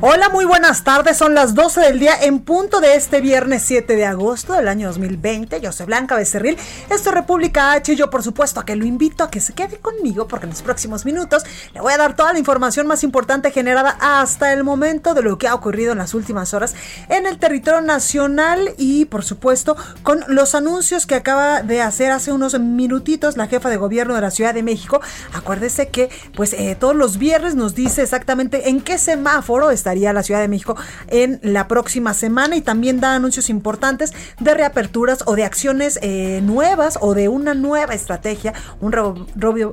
[0.00, 1.16] Hola, muy buenas tardes.
[1.16, 4.86] Son las 12 del día en punto de este viernes 7 de agosto del año
[4.86, 5.60] 2020.
[5.60, 6.56] Yo soy Blanca Becerril.
[6.88, 9.54] Esto es República H y yo por supuesto a que lo invito a que se
[9.54, 11.42] quede conmigo porque en los próximos minutos
[11.74, 15.36] le voy a dar toda la información más importante generada hasta el momento de lo
[15.36, 16.76] que ha ocurrido en las últimas horas
[17.08, 22.30] en el territorio nacional y por supuesto con los anuncios que acaba de hacer hace
[22.30, 25.00] unos minutitos la jefa de gobierno de la Ciudad de México.
[25.34, 30.22] Acuérdese que pues eh, todos los viernes nos dice exactamente en qué semáforo está la
[30.22, 30.76] Ciudad de México
[31.08, 32.56] en la próxima semana.
[32.56, 37.54] Y también da anuncios importantes de reaperturas o de acciones eh, nuevas o de una
[37.54, 38.92] nueva estrategia, un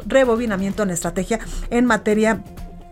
[0.05, 2.43] rebobinamiento en estrategia en materia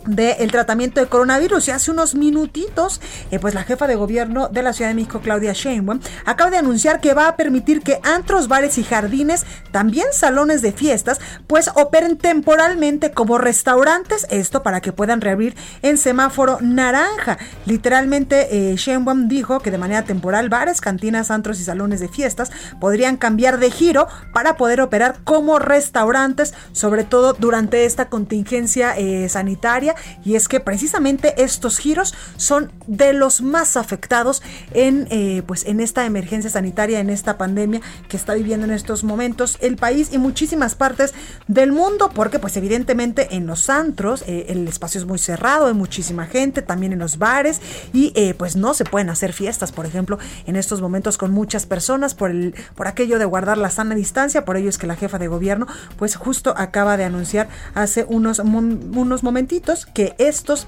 [0.05, 1.67] del tratamiento de coronavirus.
[1.67, 3.01] Y hace unos minutitos,
[3.31, 6.57] eh, pues la jefa de gobierno de la Ciudad de México, Claudia Sheinbaum, acaba de
[6.57, 11.69] anunciar que va a permitir que antros, bares y jardines, también salones de fiestas, pues
[11.75, 14.27] operen temporalmente como restaurantes.
[14.29, 17.37] Esto para que puedan reabrir en semáforo naranja.
[17.65, 22.51] Literalmente, eh, Sheinbaum dijo que de manera temporal bares, cantinas, antros y salones de fiestas
[22.79, 29.29] podrían cambiar de giro para poder operar como restaurantes, sobre todo durante esta contingencia eh,
[29.29, 29.92] sanitaria
[30.23, 34.41] y es que precisamente estos giros son de los más afectados
[34.73, 39.03] en, eh, pues en esta emergencia sanitaria, en esta pandemia que está viviendo en estos
[39.03, 41.13] momentos el país y muchísimas partes
[41.47, 45.73] del mundo, porque pues evidentemente en los antros eh, el espacio es muy cerrado, hay
[45.73, 47.61] muchísima gente, también en los bares
[47.93, 51.65] y eh, pues no se pueden hacer fiestas, por ejemplo, en estos momentos con muchas
[51.65, 54.95] personas por, el, por aquello de guardar la sana distancia, por ello es que la
[54.95, 55.67] jefa de gobierno
[55.97, 60.67] pues justo acaba de anunciar hace unos, unos momentitos que estos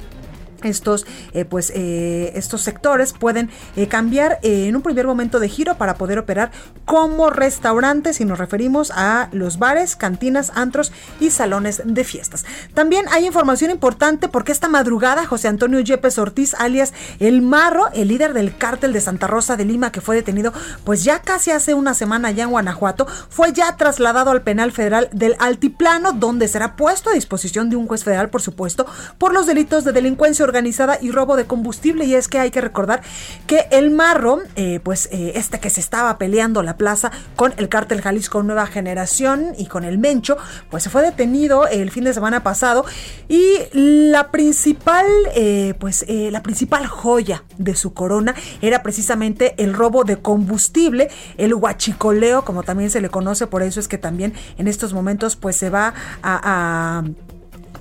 [0.65, 5.75] estos, eh, pues, eh, estos sectores pueden eh, cambiar en un primer momento de giro
[5.77, 6.51] para poder operar
[6.85, 12.45] como restaurantes y nos referimos a los bares, cantinas, antros y salones de fiestas.
[12.73, 18.07] También hay información importante porque esta madrugada José Antonio Yepes Ortiz, alias El Marro, el
[18.07, 20.53] líder del cártel de Santa Rosa de Lima que fue detenido
[20.83, 25.09] pues ya casi hace una semana allá en Guanajuato, fue ya trasladado al penal federal
[25.11, 28.85] del Altiplano donde será puesto a disposición de un juez federal, por supuesto,
[29.17, 30.54] por los delitos de delincuencia organizada
[31.01, 32.05] y robo de combustible.
[32.05, 33.01] Y es que hay que recordar
[33.47, 37.67] que el Marro, eh, pues eh, este que se estaba peleando la plaza con el
[37.67, 40.37] cártel Jalisco Nueva Generación y con el Mencho,
[40.69, 42.85] pues se fue detenido el fin de semana pasado.
[43.27, 45.05] Y la principal,
[45.35, 51.53] eh, pues la principal joya de su corona era precisamente el robo de combustible, el
[51.53, 55.57] huachicoleo, como también se le conoce, por eso es que también en estos momentos pues
[55.57, 57.03] se va a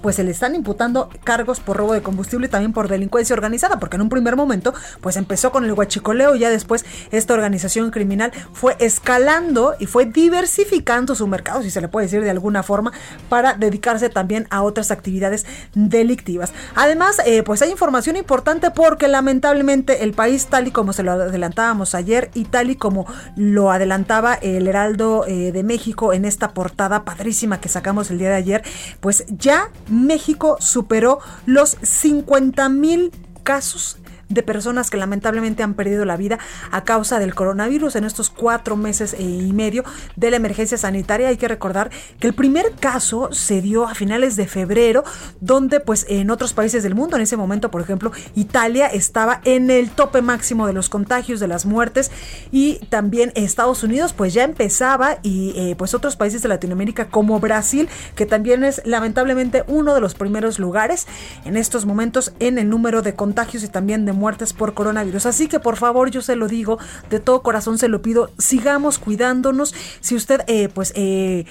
[0.05, 3.79] pues se le están imputando cargos por robo de combustible y también por delincuencia organizada,
[3.79, 7.91] porque en un primer momento pues empezó con el huachicoleo y ya después esta organización
[7.91, 12.63] criminal fue escalando y fue diversificando su mercado, si se le puede decir de alguna
[12.63, 12.93] forma,
[13.31, 16.53] para dedicarse también a otras actividades delictivas.
[16.75, 21.13] Además, eh, pues hay información importante porque lamentablemente el país, tal y como se lo
[21.13, 26.53] adelantábamos ayer y tal y como lo adelantaba el Heraldo eh, de México en esta
[26.53, 28.63] portada padrísima que sacamos el día de ayer,
[29.01, 33.13] pues ya México superó los 50 mil
[33.43, 33.99] casos
[34.35, 36.39] de personas que lamentablemente han perdido la vida
[36.71, 39.85] a causa del coronavirus en estos cuatro meses y medio
[40.17, 41.29] de la emergencia sanitaria.
[41.29, 45.05] Hay que recordar que el primer caso se dio a finales de febrero,
[45.41, 49.71] donde pues en otros países del mundo, en ese momento, por ejemplo, Italia estaba en
[49.71, 52.11] el tope máximo de los contagios, de las muertes
[52.51, 57.39] y también Estados Unidos pues ya empezaba y eh, pues otros países de Latinoamérica como
[57.39, 61.07] Brasil, que también es lamentablemente uno de los primeros lugares
[61.45, 64.24] en estos momentos en el número de contagios y también de muertes
[64.57, 65.27] por coronavirus.
[65.27, 66.79] Así que por favor, yo se lo digo,
[67.11, 69.75] de todo corazón se lo pido, sigamos cuidándonos.
[70.01, 71.47] Si usted, eh, pues, eh,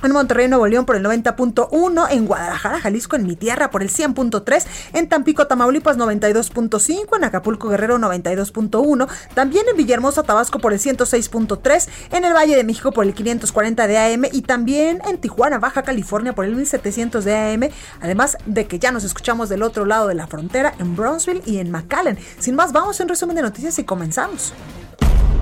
[0.05, 3.89] en Monterrey, Nuevo León por el 90.1, en Guadalajara, Jalisco, en mi tierra por el
[3.89, 10.79] 100.3, en Tampico, Tamaulipas 92.5, en Acapulco, Guerrero 92.1, también en Villahermosa, Tabasco por el
[10.79, 15.59] 106.3, en el Valle de México por el 540 de AM y también en Tijuana,
[15.59, 17.69] Baja California por el 1700 de AM,
[18.01, 21.57] además de que ya nos escuchamos del otro lado de la frontera, en Brownsville y
[21.57, 22.17] en McAllen.
[22.39, 24.53] Sin más, vamos en resumen de noticias y comenzamos.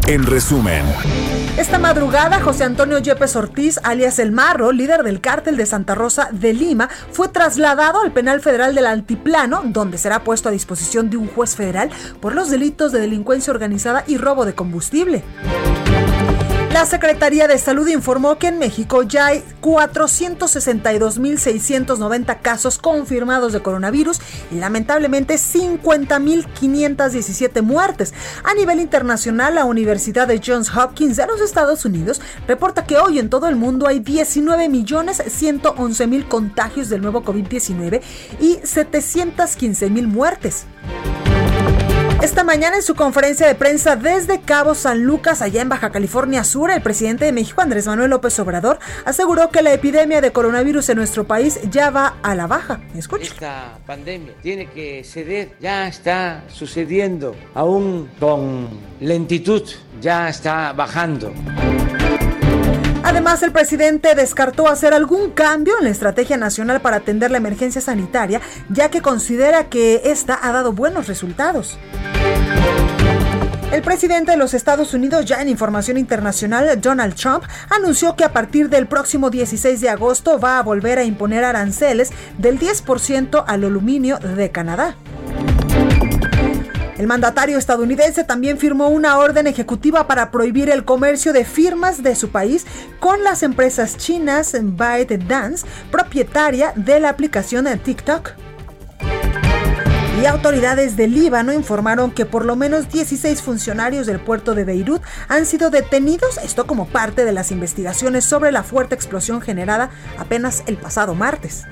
[0.08, 0.86] En resumen.
[1.58, 6.30] Esta madrugada, José Antonio Yepes Ortiz, alias El Marro, líder del cártel de Santa Rosa
[6.32, 11.18] de Lima, fue trasladado al penal federal del Altiplano, donde será puesto a disposición de
[11.18, 11.90] un juez federal
[12.22, 15.24] por los delitos de delincuencia organizada y robo de combustible.
[16.76, 24.20] La Secretaría de Salud informó que en México ya hay 462.690 casos confirmados de coronavirus
[24.52, 28.14] y lamentablemente 50.517 muertes.
[28.44, 33.20] A nivel internacional, la Universidad de Johns Hopkins de los Estados Unidos reporta que hoy
[33.20, 38.02] en todo el mundo hay 19.111.000 contagios del nuevo COVID-19
[38.42, 40.66] y 715.000 muertes.
[42.26, 46.44] Esta mañana en su conferencia de prensa desde Cabo San Lucas, allá en Baja California
[46.44, 50.90] Sur, el presidente de México, Andrés Manuel López Obrador, aseguró que la epidemia de coronavirus
[50.90, 52.82] en nuestro país ya va a la baja.
[52.96, 53.26] Escucha.
[53.26, 58.70] Esta pandemia tiene que ceder, ya está sucediendo, aún con
[59.00, 59.62] lentitud,
[60.02, 61.32] ya está bajando.
[63.06, 67.80] Además, el presidente descartó hacer algún cambio en la estrategia nacional para atender la emergencia
[67.80, 71.78] sanitaria, ya que considera que esta ha dado buenos resultados.
[73.72, 78.34] El presidente de los Estados Unidos, ya en información internacional, Donald Trump, anunció que a
[78.34, 83.64] partir del próximo 16 de agosto va a volver a imponer aranceles del 10% al
[83.66, 84.96] aluminio de Canadá.
[86.98, 92.16] El mandatario estadounidense también firmó una orden ejecutiva para prohibir el comercio de firmas de
[92.16, 92.66] su país
[93.00, 98.34] con las empresas chinas ByteDance, propietaria de la aplicación TikTok.
[100.22, 105.02] Y autoridades del Líbano informaron que por lo menos 16 funcionarios del puerto de Beirut
[105.28, 110.64] han sido detenidos, esto como parte de las investigaciones sobre la fuerte explosión generada apenas
[110.68, 111.66] el pasado martes.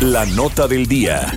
[0.00, 1.36] La nota del día.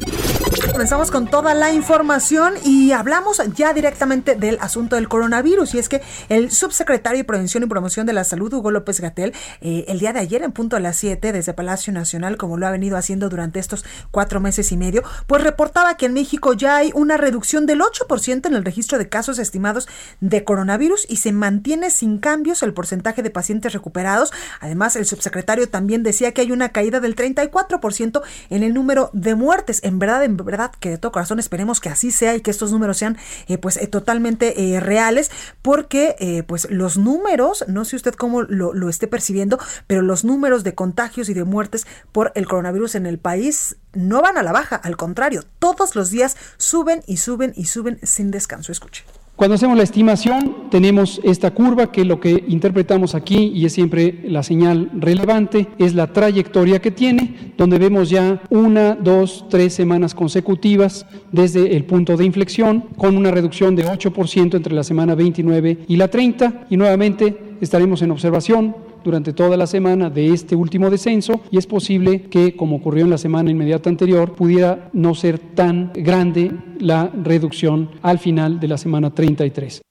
[0.61, 5.73] Comenzamos con toda la información y hablamos ya directamente del asunto del coronavirus.
[5.73, 9.33] Y es que el subsecretario de Prevención y Promoción de la Salud, Hugo López Gatel,
[9.61, 12.67] eh, el día de ayer, en punto a las 7, desde Palacio Nacional, como lo
[12.67, 16.77] ha venido haciendo durante estos cuatro meses y medio, pues reportaba que en México ya
[16.77, 19.87] hay una reducción del 8% en el registro de casos estimados
[20.21, 24.31] de coronavirus y se mantiene sin cambios el porcentaje de pacientes recuperados.
[24.59, 29.35] Además, el subsecretario también decía que hay una caída del 34% en el número de
[29.35, 29.79] muertes.
[29.83, 32.71] En verdad, en verdad que de todo corazón esperemos que así sea y que estos
[32.71, 35.31] números sean eh, pues eh, totalmente eh, reales
[35.61, 40.63] porque pues los números, no sé usted cómo lo, lo esté percibiendo, pero los números
[40.63, 44.51] de contagios y de muertes por el coronavirus en el país no van a la
[44.51, 48.71] baja, al contrario, todos los días suben y suben y suben sin descanso.
[48.71, 49.03] Escuche.
[49.35, 54.21] Cuando hacemos la estimación, tenemos esta curva que lo que interpretamos aquí, y es siempre
[54.27, 60.13] la señal relevante, es la trayectoria que tiene, donde vemos ya una, dos, tres semanas
[60.13, 65.79] consecutivas desde el punto de inflexión, con una reducción de 8% entre la semana 29
[65.87, 70.89] y la 30, y nuevamente estaremos en observación durante toda la semana de este último
[70.89, 75.39] descenso y es posible que, como ocurrió en la semana inmediata anterior, pudiera no ser
[75.39, 79.81] tan grande la reducción al final de la semana 33.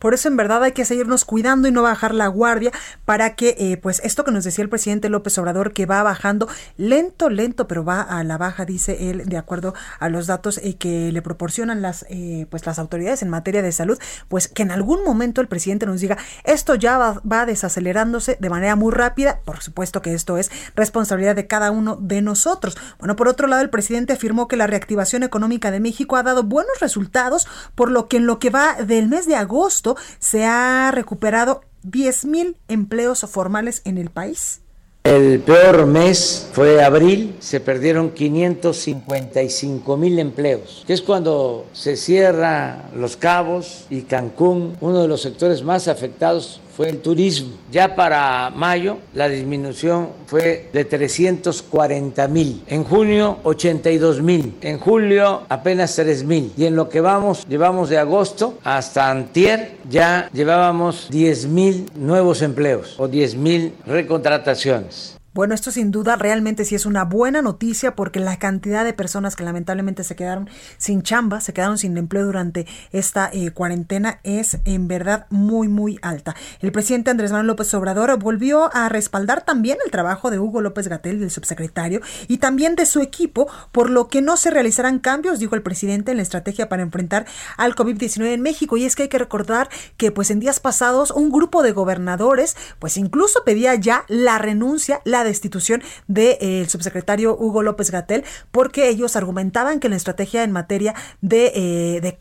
[0.00, 2.72] Por eso en verdad hay que seguirnos cuidando y no bajar la guardia
[3.04, 6.48] para que eh, pues esto que nos decía el presidente López Obrador que va bajando
[6.76, 10.74] lento, lento, pero va a la baja, dice él, de acuerdo a los datos eh,
[10.76, 14.72] que le proporcionan las eh, pues las autoridades en materia de salud, pues que en
[14.72, 19.40] algún momento el presidente nos diga esto ya va, va desacelerándose de manera muy rápida,
[19.44, 22.76] por supuesto que esto es responsabilidad de cada uno de nosotros.
[22.98, 26.42] Bueno, por otro lado, el presidente afirmó que la reactivación económica de México ha dado
[26.42, 30.90] buenos resultados, por lo que en lo que va del mes de agosto se ha
[30.92, 34.60] recuperado 10.000 empleos formales en el país.
[35.04, 42.90] El peor mes fue abril, se perdieron 555 mil empleos, que es cuando se cierra
[42.94, 47.50] Los Cabos y Cancún, uno de los sectores más afectados fue el turismo.
[47.70, 52.62] Ya para mayo la disminución fue de 340 mil.
[52.68, 54.54] En junio 82 mil.
[54.62, 56.54] En julio apenas 3 mil.
[56.56, 62.40] Y en lo que vamos, llevamos de agosto hasta antier, ya llevábamos 10 mil nuevos
[62.40, 65.19] empleos o 10 mil recontrataciones.
[65.32, 69.36] Bueno, esto sin duda realmente sí es una buena noticia porque la cantidad de personas
[69.36, 74.58] que lamentablemente se quedaron sin chamba, se quedaron sin empleo durante esta eh, cuarentena es
[74.64, 76.34] en verdad muy, muy alta.
[76.60, 80.88] El presidente Andrés Manuel López Obrador volvió a respaldar también el trabajo de Hugo López
[80.88, 85.38] Gatel, del subsecretario, y también de su equipo, por lo que no se realizarán cambios,
[85.38, 88.76] dijo el presidente, en la estrategia para enfrentar al COVID-19 en México.
[88.76, 92.56] Y es que hay que recordar que pues en días pasados un grupo de gobernadores
[92.80, 98.24] pues incluso pedía ya la renuncia, la destitución del de, eh, subsecretario Hugo López Gatel,
[98.50, 102.18] porque ellos argumentaban que la estrategia en materia de, eh,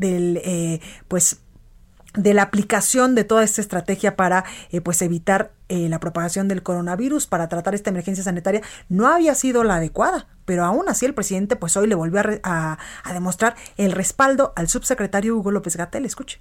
[0.00, 1.40] eh, pues,
[2.14, 4.44] de la aplicación de toda esta estrategia para
[4.82, 9.76] pues evitar la propagación del coronavirus para tratar esta emergencia sanitaria no había sido la
[9.76, 10.26] adecuada.
[10.46, 14.68] Pero aún así el presidente pues hoy le volvió a, a demostrar el respaldo al
[14.68, 16.06] subsecretario Hugo López Gatel.
[16.06, 16.40] Escuche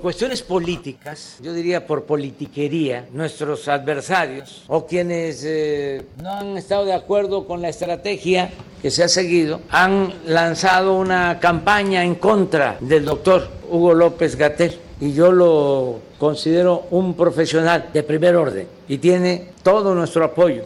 [0.00, 6.92] cuestiones políticas, yo diría por politiquería, nuestros adversarios o quienes eh, no han estado de
[6.92, 8.50] acuerdo con la estrategia
[8.82, 14.78] que se ha seguido, han lanzado una campaña en contra del doctor Hugo López Gatel
[15.00, 20.64] y yo lo considero un profesional de primer orden y tiene todo nuestro apoyo.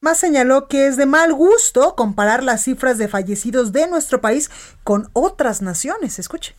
[0.00, 4.48] Más señaló que es de mal gusto comparar las cifras de fallecidos de nuestro país
[4.84, 6.20] con otras naciones.
[6.20, 6.54] Escuche.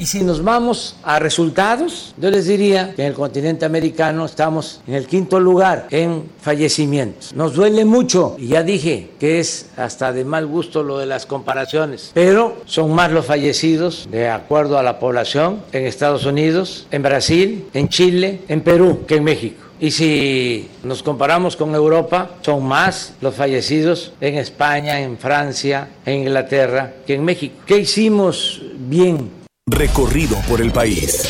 [0.00, 4.80] Y si nos vamos a resultados, yo les diría que en el continente americano estamos
[4.86, 7.34] en el quinto lugar en fallecimientos.
[7.34, 11.26] Nos duele mucho, y ya dije que es hasta de mal gusto lo de las
[11.26, 17.02] comparaciones, pero son más los fallecidos de acuerdo a la población en Estados Unidos, en
[17.02, 19.62] Brasil, en Chile, en Perú que en México.
[19.80, 26.20] Y si nos comparamos con Europa, son más los fallecidos en España, en Francia, en
[26.20, 27.56] Inglaterra que en México.
[27.66, 29.39] ¿Qué hicimos bien?
[29.80, 31.22] Recorrido por el país.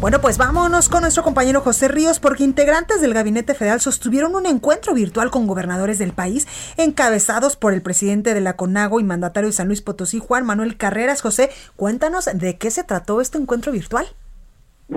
[0.00, 4.46] Bueno, pues vámonos con nuestro compañero José Ríos porque integrantes del Gabinete Federal sostuvieron un
[4.46, 6.48] encuentro virtual con gobernadores del país
[6.78, 10.78] encabezados por el presidente de la CONAGO y mandatario de San Luis Potosí, Juan Manuel
[10.78, 11.20] Carreras.
[11.20, 14.08] José, cuéntanos de qué se trató este encuentro virtual.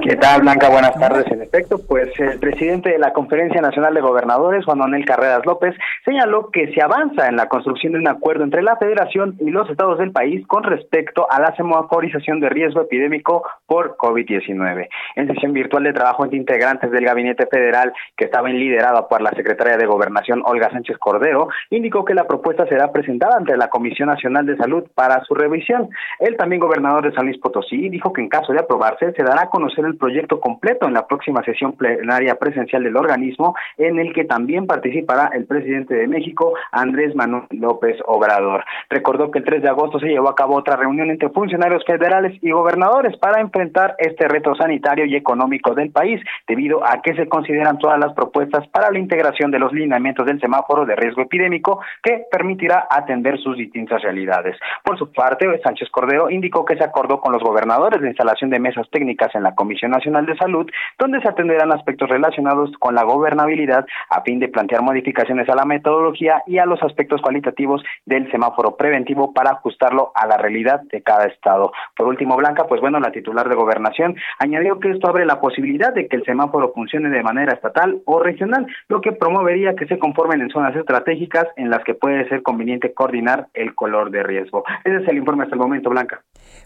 [0.02, 0.70] ¿Qué tal, Blanca?
[0.70, 1.28] Buenas tardes.
[1.32, 5.76] En efecto, pues el presidente de la Conferencia Nacional de Gobernadores, Juan Manuel Carreras López,
[6.04, 9.70] señaló que se avanza en la construcción de un acuerdo entre la Federación y los
[9.70, 14.90] estados del país con respecto a la semaforización de riesgo epidémico por COVID-19.
[15.16, 19.30] En sesión virtual de trabajo entre integrantes del Gabinete Federal, que estaba liderada por la
[19.32, 24.10] secretaria de Gobernación, Olga Sánchez Cordero, indicó que la propuesta será presentada ante la Comisión
[24.10, 25.90] Nacional de Salud para su revisión.
[26.20, 29.44] El también gobernador de San Luis Potosí dijo que en caso de aprobarse se dará
[29.44, 34.14] a conocer el proyecto completo en la próxima sesión plenaria presencial del organismo, en el
[34.14, 38.64] que también participará el presidente de México, Andrés Manuel López Obrador.
[38.90, 42.38] Recordó que el 3 de agosto se llevó a cabo otra reunión entre funcionarios federales
[42.42, 47.28] y gobernadores para enfrentar este reto sanitario y económico del país, debido a que se
[47.28, 51.82] consideran todas las propuestas para la integración de los lineamientos del semáforo de riesgo epidémico
[52.02, 54.58] que permitirá atender sus distintas realidades.
[54.84, 58.60] Por su parte, Sánchez Cordero indicó que se acordó con los gobernadores la instalación de
[58.60, 63.04] mesas técnicas en la Comisión Nacional de Salud, donde se atenderán aspectos relacionados con la
[63.04, 68.30] gobernabilidad a fin de plantear modificaciones a la metodología y a los aspectos cualitativos del
[68.32, 71.72] semáforo preventivo para ajustarlo a la realidad de cada estado.
[71.96, 75.94] Por último, Blanca, pues bueno, la titular de gobernación añadió que esto abre la posibilidad
[75.94, 80.00] de que el semáforo funcione de manera estatal o regional, lo que promovería que se
[80.00, 84.64] conformen en zonas estratégicas en las que puede ser conveniente coordinar el color de riesgo.
[84.84, 86.24] Ese es el informe hasta el momento, Blanca.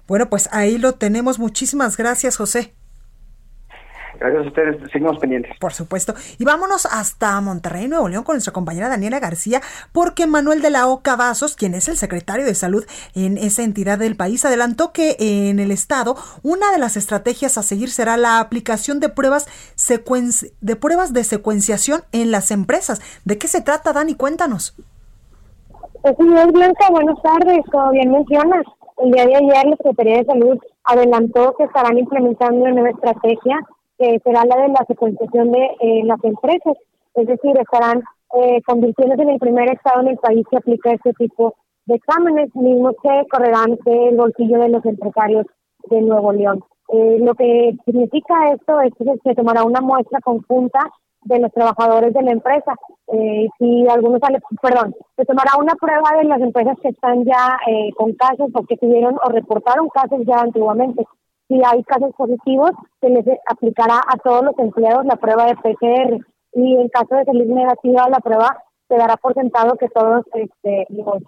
[0.07, 1.39] Bueno, pues ahí lo tenemos.
[1.39, 2.76] Muchísimas gracias, José.
[4.19, 5.51] Gracias a ustedes, seguimos pendientes.
[5.59, 6.13] Por supuesto.
[6.39, 10.87] Y vámonos hasta Monterrey, Nuevo León, con nuestra compañera Daniela García, porque Manuel de la
[10.87, 15.15] Oca Vasos, quien es el secretario de salud en esa entidad del país, adelantó que
[15.19, 19.47] en el estado una de las estrategias a seguir será la aplicación de pruebas,
[20.61, 23.01] de, pruebas de secuenciación en las empresas.
[23.25, 24.15] ¿De qué se trata, Dani?
[24.15, 24.75] Cuéntanos.
[26.01, 27.59] Pues, señor Blanca, buenas tardes.
[27.71, 28.63] Como bien mencionas,
[28.97, 33.59] el día de ayer la Secretaría de Salud adelantó que estarán implementando una nueva estrategia
[33.97, 36.77] que será la de la secuenciación de eh, las empresas.
[37.15, 38.03] Es decir, estarán
[38.35, 41.55] eh, convirtiéndose en el primer estado en el país que aplica este tipo
[41.85, 45.45] de exámenes, mismos que correrán el bolsillo de los empresarios
[45.89, 46.63] de Nuevo León.
[46.89, 50.79] Eh, lo que significa esto es que se tomará una muestra conjunta
[51.23, 52.73] de los trabajadores de la empresa.
[53.11, 54.21] Eh, si algunos
[54.61, 58.63] perdón, se tomará una prueba de las empresas que están ya eh, con casos o
[58.63, 61.05] que tuvieron o reportaron casos ya antiguamente
[61.47, 66.19] si hay casos positivos, se les aplicará a todos los empleados la prueba de PCR
[66.53, 70.87] y en caso de salir negativa la prueba, se dará por sentado que todos este,
[70.89, 71.21] los,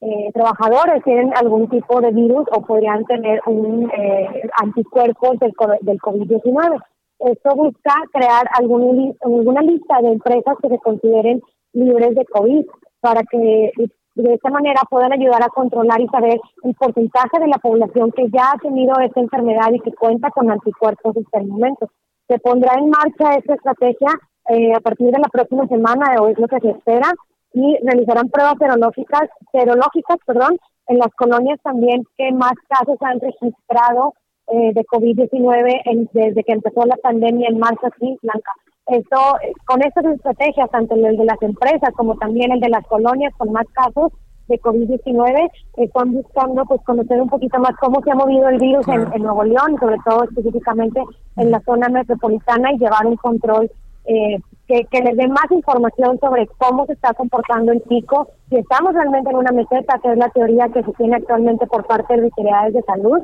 [0.00, 5.98] eh, trabajadores tienen algún tipo de virus o podrían tener un eh, anticuerpo del, del
[5.98, 6.82] COVID-19.
[7.20, 11.40] Esto busca crear algún, alguna lista de empresas que se consideren
[11.72, 12.66] libres de COVID
[13.00, 13.72] para que
[14.14, 18.28] de esta manera puedan ayudar a controlar y saber el porcentaje de la población que
[18.30, 21.88] ya ha tenido esta enfermedad y que cuenta con anticuerpos hasta el momento.
[22.28, 24.10] Se pondrá en marcha esta estrategia
[24.48, 27.10] eh, a partir de la próxima semana, o es lo que se espera,
[27.54, 34.14] y realizarán pruebas serológicas, serológicas perdón, en las colonias también que más casos han registrado
[34.48, 38.52] eh, de COVID-19 desde que empezó la pandemia en marzo aquí en Blanca.
[38.86, 39.16] Esto,
[39.64, 43.52] con estas estrategias, tanto el de las empresas como también el de las colonias con
[43.52, 44.12] más casos
[44.48, 48.86] de COVID-19, están buscando pues conocer un poquito más cómo se ha movido el virus
[48.88, 51.00] en, Nuevo León, sobre todo específicamente
[51.36, 53.70] en la zona metropolitana y llevar un control
[54.04, 58.56] eh, que, que les dé más información sobre cómo se está comportando el pico, si
[58.56, 62.14] estamos realmente en una meseta, que es la teoría que se tiene actualmente por parte
[62.14, 63.20] de las autoridades de salud,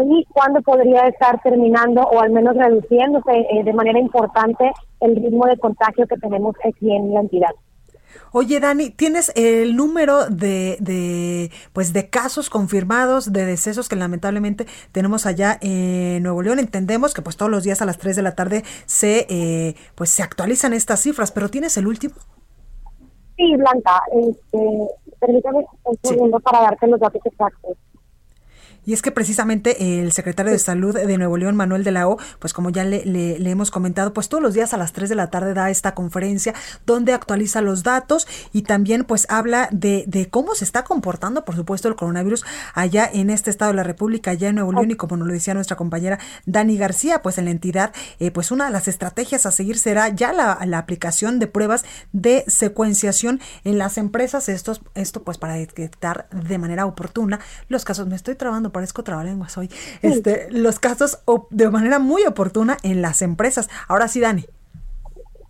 [0.00, 5.46] y cuándo podría estar terminando o al menos reduciéndose eh, de manera importante el ritmo
[5.46, 7.50] de contagio que tenemos aquí en la entidad.
[8.32, 14.66] Oye, Dani, ¿tienes el número de, de, pues de casos confirmados de decesos que lamentablemente
[14.90, 16.58] tenemos allá en Nuevo León?
[16.58, 20.10] Entendemos que pues todos los días a las 3 de la tarde se eh, pues
[20.10, 22.14] se actualizan estas cifras, pero ¿tienes el último?
[23.36, 24.58] Sí, Blanca, este,
[25.20, 27.76] permítame un segundo para darte los datos exactos.
[28.84, 32.18] Y es que precisamente el secretario de Salud de Nuevo León, Manuel de la O,
[32.38, 35.14] pues como ya le, le, hemos comentado, pues todos los días a las 3 de
[35.14, 36.54] la tarde da esta conferencia
[36.86, 41.54] donde actualiza los datos y también pues habla de, de cómo se está comportando, por
[41.54, 44.96] supuesto, el coronavirus allá en este estado de la República, allá en Nuevo León y
[44.96, 48.66] como nos lo decía nuestra compañera Dani García, pues en la entidad, eh, pues una
[48.66, 53.78] de las estrategias a seguir será ya la, la aplicación de pruebas de secuenciación en
[53.78, 58.71] las empresas, esto, esto pues para detectar de manera oportuna los casos, me estoy trabando
[58.72, 59.68] parezco trabalenguas hoy,
[60.02, 63.70] este, los casos de manera muy oportuna en las empresas.
[63.88, 64.44] Ahora sí, Dani.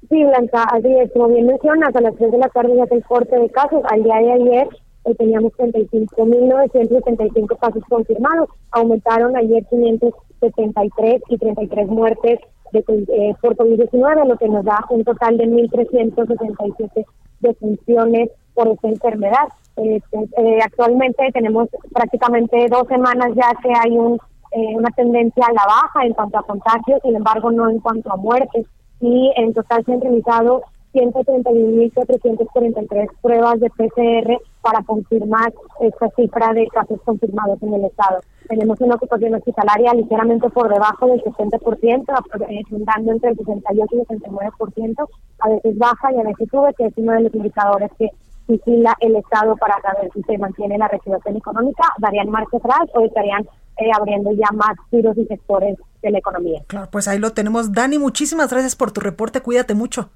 [0.08, 3.04] Sí, Blanca, así es, como bien mencionas, a las 3 de la tarde ya el
[3.04, 3.82] corte de casos.
[3.90, 4.68] Al día de ayer
[5.06, 12.40] eh, teníamos 35.975 casos confirmados, aumentaron ayer 573 y 33 muertes
[12.72, 17.06] de, eh, por COVID-19, lo que nos da un total de 1.367
[17.40, 19.48] defunciones por esta enfermedad.
[19.76, 24.18] Este, eh, actualmente tenemos prácticamente dos semanas ya que hay un,
[24.52, 28.12] eh, una tendencia a la baja en cuanto a contagios, sin embargo no en cuanto
[28.12, 28.66] a muertes.
[29.00, 30.62] Y en total se han realizado
[30.92, 38.20] 131.443 pruebas de PCR para confirmar esta cifra de casos confirmados en el estado.
[38.48, 44.06] Tenemos una ocupación hospitalaria ligeramente por debajo del 60%, rondando entre el 68 y el
[44.06, 45.08] 69%,
[45.40, 48.10] a veces baja y a veces sube, que es uno de los indicadores que
[48.48, 53.04] vigila el Estado para saber si se mantiene la reactivación económica, darían marcha atrás o
[53.04, 53.42] estarían
[53.78, 56.62] eh, abriendo ya más giros y sectores de la economía.
[56.66, 57.72] Claro, pues ahí lo tenemos.
[57.72, 60.10] Dani, muchísimas gracias por tu reporte, cuídate mucho.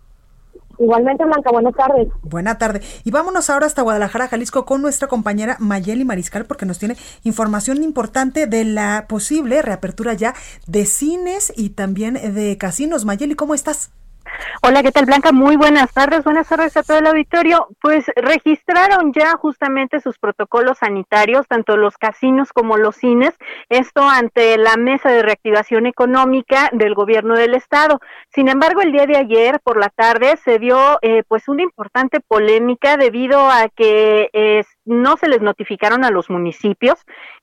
[0.78, 2.08] Igualmente, Blanca, buenas tardes.
[2.22, 2.82] Buena tarde.
[3.04, 7.82] Y vámonos ahora hasta Guadalajara, Jalisco, con nuestra compañera Mayeli Mariscal, porque nos tiene información
[7.82, 10.34] importante de la posible reapertura ya
[10.66, 13.04] de cines y también de casinos.
[13.04, 13.90] Mayeli, ¿cómo estás?
[14.62, 15.32] Hola, ¿qué tal Blanca?
[15.32, 17.68] Muy buenas tardes, buenas tardes a todo el auditorio.
[17.80, 23.34] Pues registraron ya justamente sus protocolos sanitarios, tanto los casinos como los cines,
[23.68, 28.00] esto ante la mesa de reactivación económica del gobierno del estado.
[28.34, 32.20] Sin embargo, el día de ayer por la tarde se dio eh, pues una importante
[32.20, 36.94] polémica debido a que eh, no se les notificaron a los municipios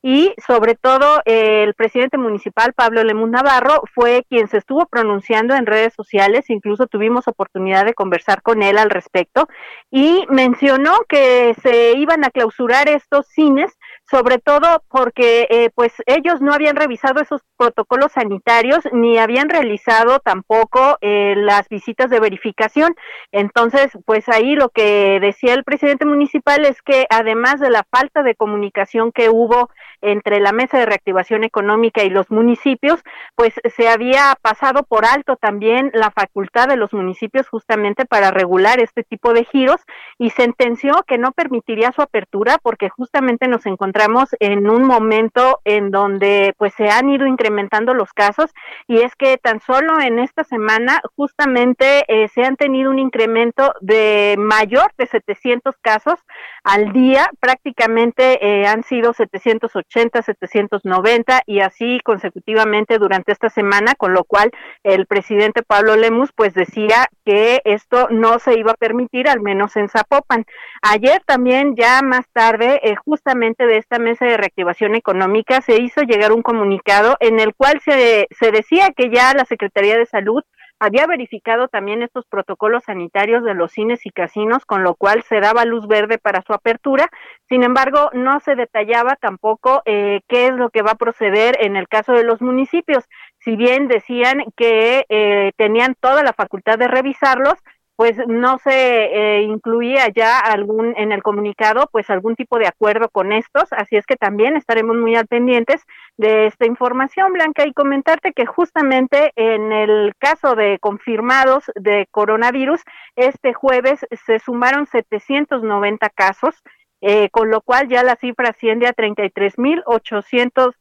[0.01, 5.65] y sobre todo el presidente municipal Pablo Lemus Navarro fue quien se estuvo pronunciando en
[5.65, 9.47] redes sociales, incluso tuvimos oportunidad de conversar con él al respecto
[9.91, 13.77] y mencionó que se iban a clausurar estos cines
[14.09, 20.19] sobre todo porque eh, pues ellos no habían revisado esos protocolos sanitarios ni habían realizado
[20.19, 22.95] tampoco eh, las visitas de verificación.
[23.31, 28.23] Entonces, pues ahí lo que decía el presidente municipal es que además de la falta
[28.23, 29.69] de comunicación que hubo
[30.01, 33.01] entre la mesa de reactivación económica y los municipios,
[33.35, 38.81] pues se había pasado por alto también la facultad de los municipios justamente para regular
[38.81, 39.79] este tipo de giros
[40.17, 43.92] y sentenció que no permitiría su apertura porque justamente nos encontramos
[44.39, 48.51] en un momento en donde pues se han ido incrementando los casos
[48.87, 53.73] y es que tan solo en esta semana justamente eh, se han tenido un incremento
[53.81, 56.19] de mayor de 700 casos
[56.63, 64.13] al día, prácticamente eh, han sido 780 790 y así consecutivamente durante esta semana, con
[64.13, 64.51] lo cual
[64.83, 69.75] el presidente Pablo Lemus pues decía que esto no se iba a permitir, al menos
[69.75, 70.45] en Zapopan.
[70.81, 76.01] Ayer también, ya más tarde, eh, justamente de esta mesa de reactivación económica, se hizo
[76.01, 80.43] llegar un comunicado en el cual se, se decía que ya la Secretaría de Salud
[80.79, 85.39] había verificado también estos protocolos sanitarios de los cines y casinos, con lo cual se
[85.39, 87.09] daba luz verde para su apertura.
[87.47, 91.77] Sin embargo, no se detallaba tampoco eh, qué es lo que va a proceder en
[91.77, 93.05] el caso de los municipios.
[93.39, 97.55] Si bien decían que eh, tenían toda la facultad de revisarlos,
[97.95, 103.09] pues no se eh, incluía ya algún en el comunicado pues algún tipo de acuerdo
[103.09, 105.81] con estos, así es que también estaremos muy al pendientes
[106.17, 112.81] de esta información, Blanca, y comentarte que justamente en el caso de confirmados de coronavirus,
[113.15, 116.55] este jueves se sumaron 790 casos,
[117.01, 120.73] eh, con lo cual ya la cifra asciende a 33.800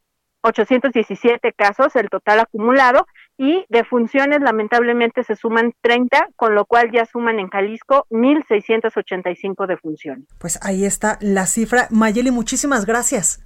[0.43, 3.07] 817 casos, el total acumulado,
[3.43, 9.67] y de funciones lamentablemente se suman 30, con lo cual ya suman en Jalisco 1.685
[9.67, 10.25] defunciones.
[10.39, 11.87] Pues ahí está la cifra.
[11.91, 13.43] Mayeli, muchísimas gracias.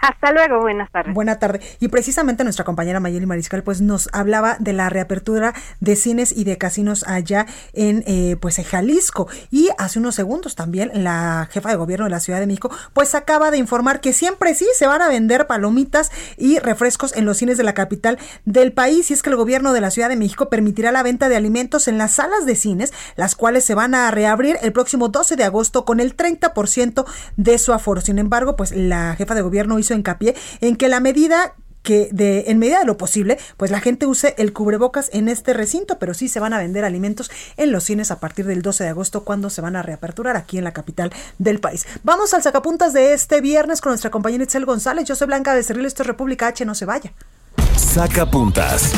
[0.00, 1.14] Hasta luego, buenas tardes.
[1.14, 1.60] Buena tarde.
[1.78, 6.44] Y precisamente nuestra compañera Mayeli Mariscal pues nos hablaba de la reapertura de cines y
[6.44, 9.28] de casinos allá en eh, pues en Jalisco.
[9.50, 13.14] Y hace unos segundos también la jefa de gobierno de la Ciudad de México pues
[13.14, 17.36] acaba de informar que siempre sí se van a vender palomitas y refrescos en los
[17.36, 19.10] cines de la capital del país.
[19.10, 21.88] Y es que el gobierno de la Ciudad de México permitirá la venta de alimentos
[21.88, 25.44] en las salas de cines, las cuales se van a reabrir el próximo 12 de
[25.44, 27.04] agosto con el 30%
[27.36, 28.00] de su aforo.
[28.00, 32.10] Sin embargo, pues la jefa de gobierno hizo hizo hincapié en que la medida que
[32.12, 35.98] de, en medida de lo posible, pues la gente use el cubrebocas en este recinto,
[35.98, 38.90] pero sí se van a vender alimentos en los cines a partir del 12 de
[38.90, 41.86] agosto, cuando se van a reaperturar aquí en la capital del país.
[42.04, 45.06] Vamos al sacapuntas de este viernes con nuestra compañera Itzel González.
[45.06, 47.12] Yo soy Blanca de Cerril, esto es República H, no se vaya.
[47.76, 48.92] Sacapuntas.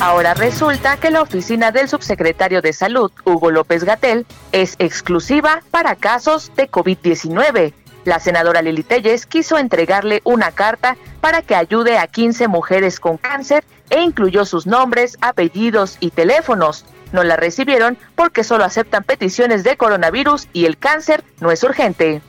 [0.00, 5.94] Ahora resulta que la oficina del subsecretario de Salud, Hugo López Gatel, es exclusiva para
[5.94, 12.06] casos de COVID-19 la senadora Lili Telles quiso entregarle una carta para que ayude a
[12.06, 16.86] 15 mujeres con cáncer e incluyó sus nombres, apellidos y teléfonos.
[17.12, 22.22] No la recibieron porque solo aceptan peticiones de coronavirus y el cáncer no es urgente.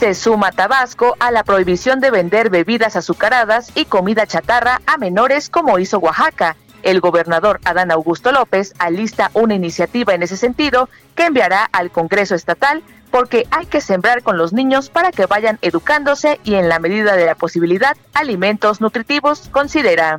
[0.00, 5.50] Se suma Tabasco a la prohibición de vender bebidas azucaradas y comida chatarra a menores
[5.50, 6.56] como hizo Oaxaca.
[6.82, 12.34] El gobernador Adán Augusto López alista una iniciativa en ese sentido que enviará al Congreso
[12.34, 16.78] Estatal porque hay que sembrar con los niños para que vayan educándose y en la
[16.78, 20.18] medida de la posibilidad alimentos nutritivos, considera.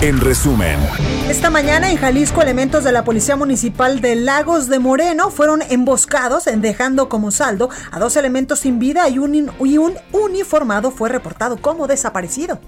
[0.00, 0.78] En resumen.
[1.28, 6.44] Esta mañana en Jalisco elementos de la Policía Municipal de Lagos de Moreno fueron emboscados
[6.54, 11.56] dejando como saldo a dos elementos sin vida y un, y un uniformado fue reportado
[11.56, 12.60] como desaparecido.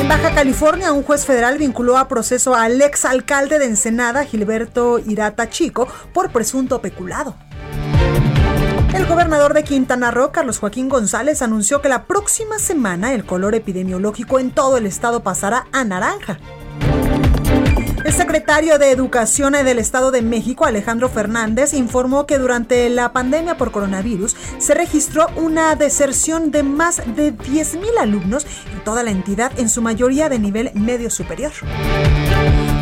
[0.00, 5.50] En Baja California, un juez federal vinculó a proceso al exalcalde de Ensenada, Gilberto Irata
[5.50, 7.36] Chico, por presunto peculado.
[8.96, 13.54] El gobernador de Quintana Roo, Carlos Joaquín González, anunció que la próxima semana el color
[13.54, 16.38] epidemiológico en todo el estado pasará a naranja.
[18.02, 23.58] El secretario de Educación del Estado de México, Alejandro Fernández, informó que durante la pandemia
[23.58, 29.52] por coronavirus se registró una deserción de más de 10.000 alumnos en toda la entidad,
[29.58, 31.52] en su mayoría de nivel medio superior.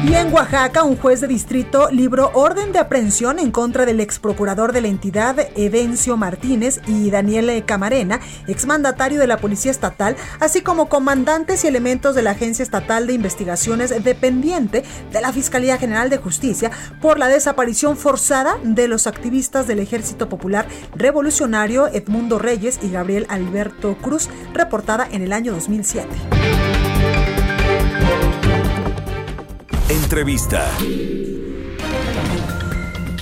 [0.06, 4.18] Y en Oaxaca, un juez de distrito libró orden de aprehensión en contra del ex
[4.18, 10.60] procurador de la entidad, Evencio Martínez, y Daniel Camarena, exmandatario de la Policía Estatal, así
[10.60, 16.10] como comandantes y elementos de la Agencia Estatal de Investigaciones dependiente de la Fiscalía General
[16.10, 22.78] de Justicia por la desaparición forzada de los activistas del Ejército Popular Revolucionario Edmundo Reyes
[22.82, 26.08] y Gabriel Alberto Cruz, reportada en el año 2007.
[29.90, 30.66] Entrevista.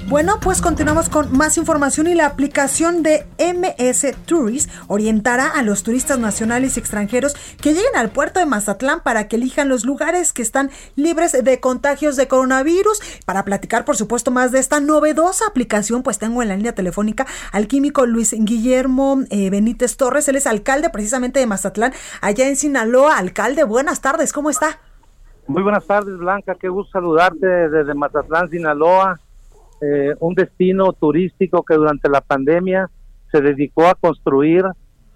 [0.07, 5.83] Bueno, pues continuamos con más información y la aplicación de MS Tourist orientará a los
[5.83, 10.33] turistas nacionales y extranjeros que lleguen al puerto de Mazatlán para que elijan los lugares
[10.33, 13.01] que están libres de contagios de coronavirus.
[13.27, 17.27] Para platicar, por supuesto, más de esta novedosa aplicación, pues tengo en la línea telefónica
[17.51, 20.29] al químico Luis Guillermo eh, Benítez Torres.
[20.29, 23.17] Él es alcalde precisamente de Mazatlán, allá en Sinaloa.
[23.17, 24.79] Alcalde, buenas tardes, ¿cómo está?
[25.49, 26.55] Muy buenas tardes, Blanca.
[26.55, 29.19] Qué gusto saludarte desde Mazatlán, Sinaloa.
[29.81, 32.89] Eh, un destino turístico que durante la pandemia
[33.33, 34.65] se dedicó a construir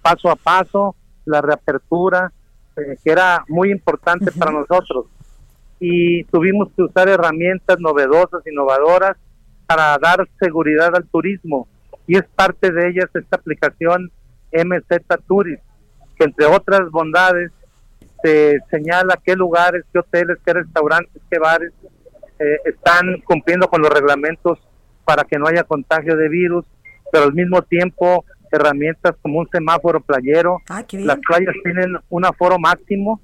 [0.03, 2.33] paso a paso la reapertura,
[2.77, 5.07] eh, que era muy importante para nosotros.
[5.79, 9.17] Y tuvimos que usar herramientas novedosas, innovadoras,
[9.67, 11.69] para dar seguridad al turismo.
[12.09, 14.11] Y es parte de ellas esta aplicación
[14.53, 15.63] MZ Tourist,
[16.17, 17.53] que entre otras bondades
[18.23, 21.73] se señala qué lugares, qué hoteles, qué restaurantes, qué bares
[22.39, 24.59] eh, están cumpliendo con los reglamentos
[25.05, 26.67] para que no haya contagio de virus,
[27.13, 30.59] pero al mismo tiempo herramientas como un semáforo playero.
[30.69, 33.21] Ah, Las playas tienen un aforo máximo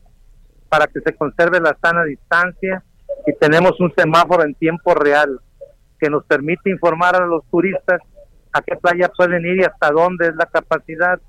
[0.68, 2.83] para que se conserve la sana distancia
[3.26, 5.40] y tenemos un semáforo en tiempo real
[6.00, 8.00] que nos permite informar a los turistas
[8.52, 11.20] a qué playa pueden ir y hasta dónde es la capacidad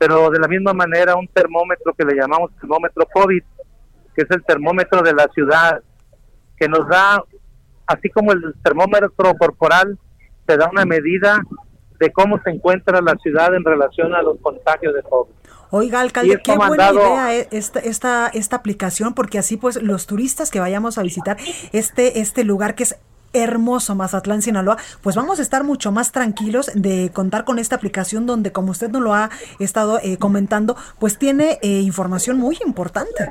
[0.00, 3.42] pero de la misma manera un termómetro que le llamamos termómetro COVID,
[4.14, 5.82] que es el termómetro de la ciudad,
[6.56, 7.22] que nos da,
[7.86, 9.98] así como el termómetro corporal,
[10.46, 11.42] te da una medida
[11.98, 15.34] de cómo se encuentra la ciudad en relación a los contagios de COVID.
[15.68, 20.60] Oiga, alcalde, qué buena idea esta, esta, esta aplicación, porque así pues los turistas que
[20.60, 21.36] vayamos a visitar
[21.72, 22.98] este, este lugar que es
[23.32, 28.26] hermoso Mazatlán, Sinaloa, pues vamos a estar mucho más tranquilos de contar con esta aplicación
[28.26, 33.28] donde, como usted nos lo ha estado eh, comentando, pues tiene eh, información muy importante.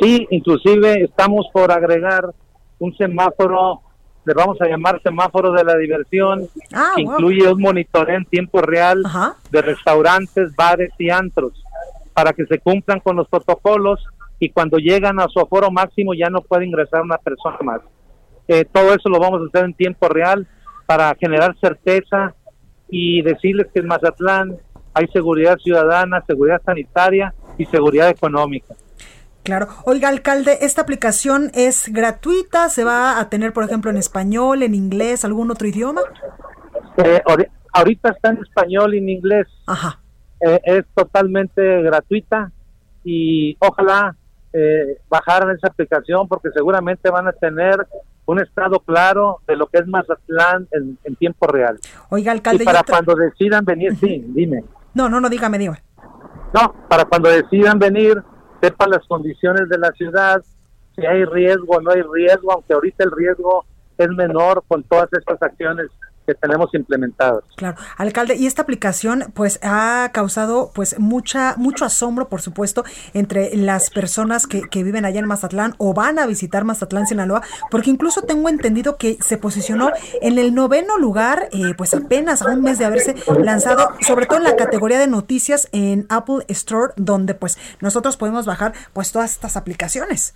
[0.00, 2.30] Sí, inclusive estamos por agregar
[2.78, 3.80] un semáforo
[4.26, 7.12] le vamos a llamar semáforo de la diversión, Ah, que wow.
[7.12, 9.04] incluye un monitoreo en tiempo real
[9.52, 11.52] de restaurantes, bares y antros,
[12.12, 14.04] para que se cumplan con los protocolos
[14.40, 17.80] y cuando llegan a su aforo máximo ya no puede ingresar una persona más.
[18.48, 20.46] Eh, todo eso lo vamos a hacer en tiempo real
[20.86, 22.34] para generar certeza
[22.88, 24.56] y decirles que en Mazatlán
[24.94, 28.74] hay seguridad ciudadana, seguridad sanitaria y seguridad económica.
[29.42, 29.68] Claro.
[29.84, 32.68] Oiga, alcalde, ¿esta aplicación es gratuita?
[32.68, 36.00] ¿Se va a tener, por ejemplo, en español, en inglés, algún otro idioma?
[36.96, 39.46] Eh, ahori- ahorita está en español y en inglés.
[39.66, 40.00] Ajá.
[40.40, 42.50] Eh, es totalmente gratuita
[43.04, 44.16] y ojalá
[44.52, 47.86] eh, bajaran esa aplicación porque seguramente van a tener
[48.26, 51.78] un estado claro de lo que es Mazatlán en, en tiempo real.
[52.10, 52.64] Oiga, alcalde.
[52.64, 54.64] y para cuando decidan venir, sí, dime.
[54.94, 55.82] No, no, no, dígame, dígame.
[56.52, 58.22] No, para cuando decidan venir,
[58.60, 60.42] sepan las condiciones de la ciudad,
[60.94, 63.64] si hay riesgo o no hay riesgo, aunque ahorita el riesgo
[63.98, 65.88] es menor con todas estas acciones
[66.26, 67.44] que tenemos implementadas.
[67.56, 72.84] Claro, alcalde, y esta aplicación pues ha causado pues mucha mucho asombro, por supuesto,
[73.14, 77.42] entre las personas que, que viven allá en Mazatlán o van a visitar Mazatlán, Sinaloa,
[77.70, 82.50] porque incluso tengo entendido que se posicionó en el noveno lugar, eh, pues apenas a
[82.50, 86.92] un mes de haberse lanzado, sobre todo en la categoría de noticias en Apple Store,
[86.96, 90.34] donde pues nosotros podemos bajar pues todas estas aplicaciones.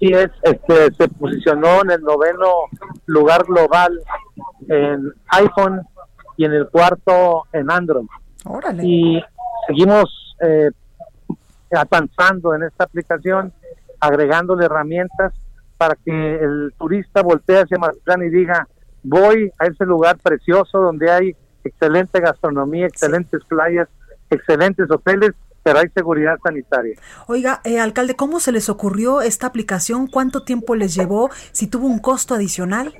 [0.00, 2.68] Sí, es, este, se posicionó en el noveno
[3.06, 4.00] lugar global
[4.68, 5.82] en iPhone
[6.36, 8.06] y en el cuarto en Android.
[8.44, 8.82] Órale.
[8.84, 9.22] Y
[9.66, 10.70] seguimos eh,
[11.70, 13.52] avanzando en esta aplicación,
[14.00, 15.32] agregándole herramientas
[15.76, 18.68] para que el turista voltee hacia Mazatlán y diga,
[19.02, 23.88] voy a ese lugar precioso donde hay excelente gastronomía, excelentes playas,
[24.30, 26.94] excelentes hoteles, pero hay seguridad sanitaria.
[27.26, 30.06] Oiga, eh, alcalde, ¿cómo se les ocurrió esta aplicación?
[30.06, 31.30] ¿Cuánto tiempo les llevó?
[31.52, 32.94] ¿Si tuvo un costo adicional?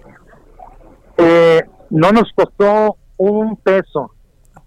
[1.16, 4.12] Eh, no nos costó un peso,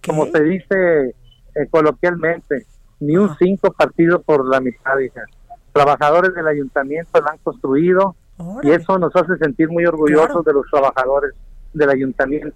[0.05, 2.65] como se dice eh, coloquialmente,
[2.99, 5.21] ni un cinco partido por la mitad, hija.
[5.73, 8.15] Trabajadores del ayuntamiento la han construido
[8.63, 11.33] y eso nos hace sentir muy orgullosos de los trabajadores
[11.73, 12.55] del ayuntamiento.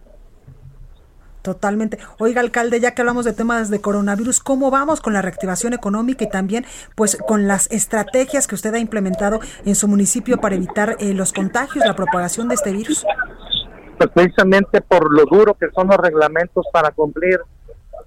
[1.41, 1.97] Totalmente.
[2.19, 6.23] Oiga, alcalde, ya que hablamos de temas de coronavirus, ¿cómo vamos con la reactivación económica
[6.23, 10.97] y también pues con las estrategias que usted ha implementado en su municipio para evitar
[10.99, 13.05] eh, los contagios, la propagación de este virus?
[14.01, 17.39] Pues precisamente por lo duro que son los reglamentos para cumplir,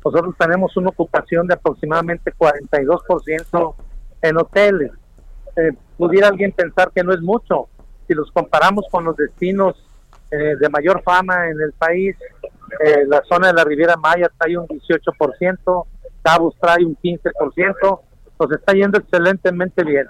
[0.05, 3.75] nosotros tenemos una ocupación de aproximadamente 42%
[4.23, 4.91] en hoteles.
[5.55, 7.69] Eh, pudiera alguien pensar que no es mucho.
[8.09, 9.77] Si los comparamos con los destinos
[10.33, 12.17] eh, de mayor fama en el país,
[12.85, 15.87] eh, la zona de la Riviera Maya trae un 18%,
[16.25, 18.01] Cabos trae un 15%,
[18.41, 20.09] nos está yendo excelentemente bien.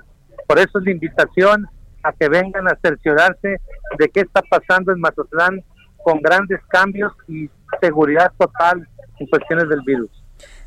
[0.48, 1.68] Por eso es la invitación
[2.02, 3.60] a que vengan a cerciorarse
[3.98, 5.62] de qué está pasando en Mazatlán
[6.04, 8.86] con grandes cambios y seguridad total
[9.18, 10.10] en cuestiones del virus.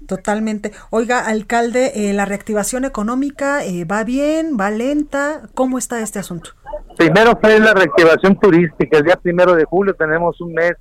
[0.05, 0.71] Totalmente.
[0.89, 5.49] Oiga, alcalde, eh, la reactivación económica eh, va bien, va lenta.
[5.53, 6.51] ¿Cómo está este asunto?
[6.97, 8.97] Primero fue la reactivación turística.
[8.97, 10.73] El día primero de julio tenemos un mes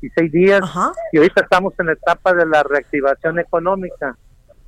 [0.00, 0.60] y seis días
[1.12, 4.16] y ahorita estamos en la etapa de la reactivación económica.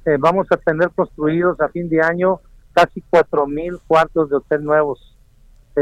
[0.04, 2.40] Eh, vamos a tener construidos a fin de año
[2.72, 5.16] casi cuatro mil cuartos de hotel nuevos,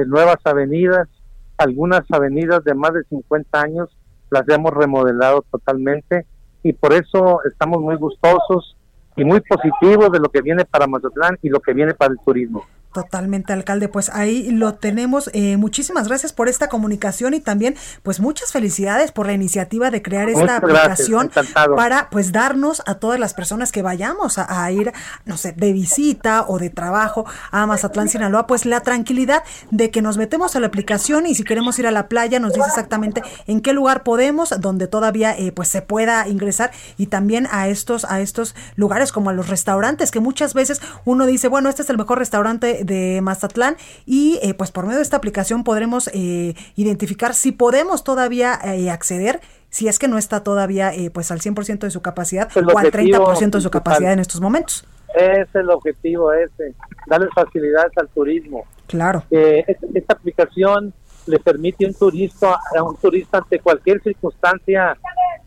[0.07, 1.09] nuevas avenidas,
[1.56, 3.96] algunas avenidas de más de 50 años
[4.30, 6.26] las hemos remodelado totalmente
[6.62, 8.76] y por eso estamos muy gustosos
[9.16, 12.18] y muy positivos de lo que viene para Mazatlán y lo que viene para el
[12.24, 12.64] turismo.
[12.94, 13.88] Totalmente, alcalde.
[13.88, 15.28] Pues ahí lo tenemos.
[15.33, 20.00] Eh, muchísimas gracias por esta comunicación y también, pues muchas felicidades por la iniciativa de
[20.00, 21.28] crear esta Muchas aplicación
[21.74, 24.92] para, pues, darnos a todas las personas que vayamos a, a ir,
[25.24, 30.00] no sé, de visita o de trabajo a Mazatlán, Sinaloa, pues la tranquilidad de que
[30.00, 33.22] nos metemos a la aplicación y si queremos ir a la playa nos dice exactamente
[33.48, 38.04] en qué lugar podemos, donde todavía, eh, pues, se pueda ingresar y también a estos,
[38.04, 41.90] a estos lugares como a los restaurantes que muchas veces uno dice, bueno, este es
[41.90, 46.55] el mejor restaurante de Mazatlán y eh, pues por medio de esta aplicación podremos eh,
[46.77, 51.40] identificar si podemos todavía eh, acceder si es que no está todavía eh, pues al
[51.40, 54.87] 100% de su capacidad El o al objetivo 30% de su capacidad en estos momentos.
[55.16, 56.75] Es el objetivo ese,
[57.09, 58.64] darle facilidades al turismo.
[58.87, 59.25] Claro.
[59.31, 60.92] Eh, es- esta aplicación
[61.27, 64.97] le permite a un turista, a un turista ante cualquier circunstancia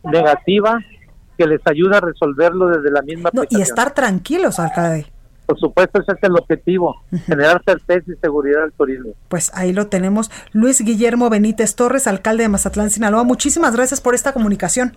[0.04, 0.78] negativa
[1.36, 3.60] que les ayuda a resolverlo desde la misma No, aplicación.
[3.60, 5.06] y estar tranquilos, alcalde.
[5.48, 9.12] Por supuesto, ese es el objetivo, generar certeza y seguridad al turismo.
[9.28, 10.30] Pues ahí lo tenemos.
[10.52, 13.24] Luis Guillermo Benítez Torres, alcalde de Mazatlán, Sinaloa.
[13.24, 14.94] Muchísimas gracias por esta comunicación.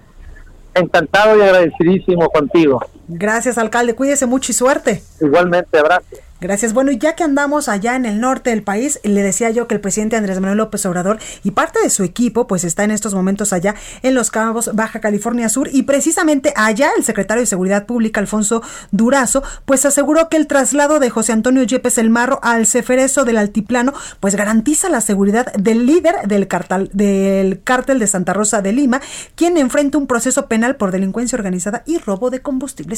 [0.74, 2.82] Encantado y agradecidísimo contigo.
[3.14, 3.96] Gracias, alcalde.
[3.96, 5.04] Cuídese mucho y suerte.
[5.20, 6.06] Igualmente, abrazo.
[6.42, 6.74] Gracias.
[6.74, 9.76] Bueno, y ya que andamos allá en el norte del país, le decía yo que
[9.76, 13.14] el presidente Andrés Manuel López Obrador y parte de su equipo, pues está en estos
[13.14, 17.86] momentos allá en Los Cabos, Baja California Sur, y precisamente allá el secretario de Seguridad
[17.86, 22.66] Pública, Alfonso Durazo, pues aseguró que el traslado de José Antonio Yepes El Marro al
[22.66, 28.34] Ceferezo del Altiplano, pues garantiza la seguridad del líder del cartel, del cártel de Santa
[28.34, 29.00] Rosa de Lima,
[29.36, 32.96] quien enfrenta un proceso penal por delincuencia organizada y robo de combustible.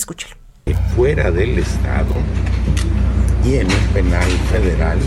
[0.97, 2.13] Fuera del Estado
[3.45, 4.97] y en un penal federal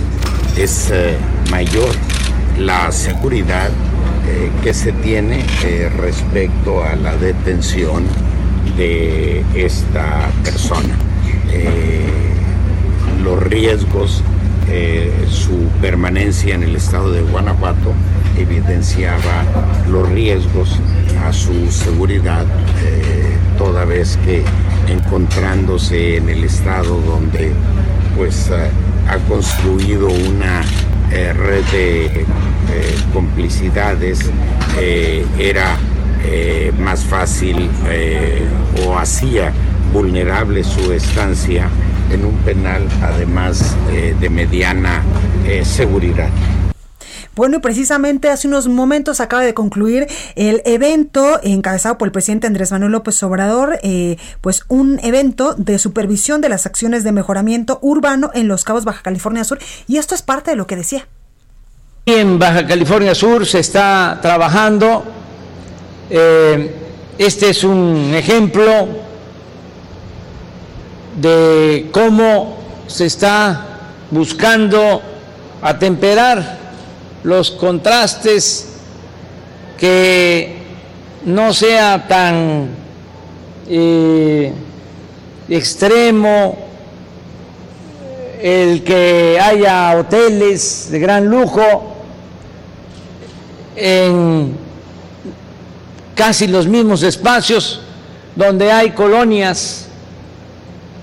[0.57, 1.19] es eh,
[1.51, 1.91] mayor
[2.59, 3.69] la seguridad
[4.27, 8.05] eh, que se tiene eh, respecto a la detención
[8.79, 10.95] de esta persona.
[13.23, 14.23] los riesgos,
[15.29, 17.93] su permanencia en el estado de Guanajuato
[18.39, 19.45] evidenciaba
[19.91, 20.79] los riesgos
[21.25, 22.47] a su seguridad,
[23.57, 24.45] toda vez que
[24.89, 27.53] encontrándose en el estado donde
[28.17, 28.71] pues eh,
[29.09, 30.63] ha construido una
[31.13, 32.25] eh, red de eh,
[33.13, 34.31] complicidades,
[35.39, 35.79] era
[36.79, 37.71] más fácil
[38.85, 39.53] o hacía
[39.93, 41.69] vulnerable su estancia
[42.13, 43.75] en un penal, además
[44.21, 45.03] de mediana
[45.63, 46.29] seguridad.
[47.37, 50.07] Bueno, y precisamente hace unos momentos acaba de concluir
[50.37, 55.79] el evento encabezado por el presidente Andrés Manuel López Obrador, eh, pues un evento de
[55.79, 60.15] supervisión de las acciones de mejoramiento urbano en Los Cabos, Baja California Sur, y esto
[60.15, 61.07] es parte de lo que decía.
[62.07, 65.05] En Baja California Sur se está trabajando,
[66.09, 66.75] eh,
[67.19, 68.89] este es un ejemplo
[71.21, 72.57] de cómo
[72.87, 73.67] se está
[74.11, 75.03] buscando
[75.61, 76.66] atemperar
[77.27, 78.69] los contrastes,
[79.77, 80.59] que
[81.25, 82.69] no sea tan
[83.69, 84.53] eh,
[85.49, 86.57] extremo
[88.41, 91.97] el que haya hoteles de gran lujo
[93.75, 94.57] en
[96.15, 97.81] casi los mismos espacios
[98.37, 99.89] donde hay colonias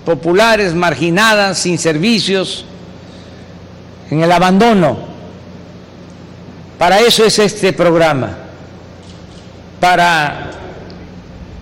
[0.05, 2.63] populares marginadas, sin servicios,
[4.09, 5.12] en el abandono.
[6.83, 8.35] Para eso es este programa,
[9.79, 10.51] para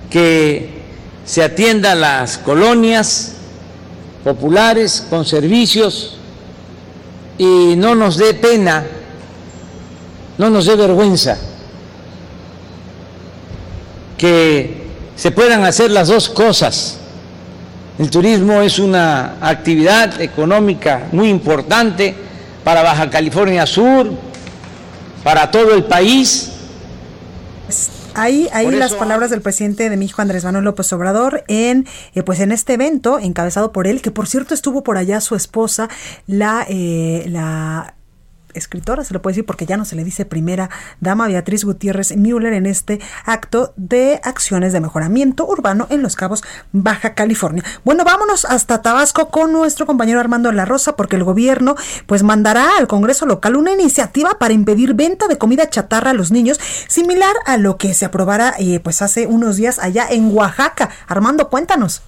[0.09, 0.81] que
[1.23, 3.33] se atiendan las colonias
[4.23, 6.17] populares con servicios
[7.37, 8.83] y no nos dé pena,
[10.39, 11.37] no nos dé vergüenza
[14.17, 16.97] que se puedan hacer las dos cosas.
[17.99, 22.15] El turismo es una actividad económica muy importante
[22.63, 24.30] para Baja California Sur,
[25.23, 26.51] para todo el país.
[28.13, 32.41] Ahí, ahí las palabras del presidente de México, Andrés Manuel López Obrador, en eh, pues
[32.41, 35.87] en este evento encabezado por él, que por cierto estuvo por allá su esposa,
[36.27, 37.95] la, eh, la
[38.53, 42.15] escritora, se lo puede decir porque ya no se le dice primera dama, Beatriz Gutiérrez
[42.15, 47.63] Müller, en este acto de acciones de mejoramiento urbano en Los Cabos, Baja California.
[47.83, 51.75] Bueno, vámonos hasta Tabasco con nuestro compañero Armando La Rosa, porque el gobierno
[52.05, 56.31] pues mandará al Congreso local una iniciativa para impedir venta de comida chatarra a los
[56.31, 60.89] niños, similar a lo que se aprobara eh, pues hace unos días allá en Oaxaca.
[61.07, 62.01] Armando, cuéntanos.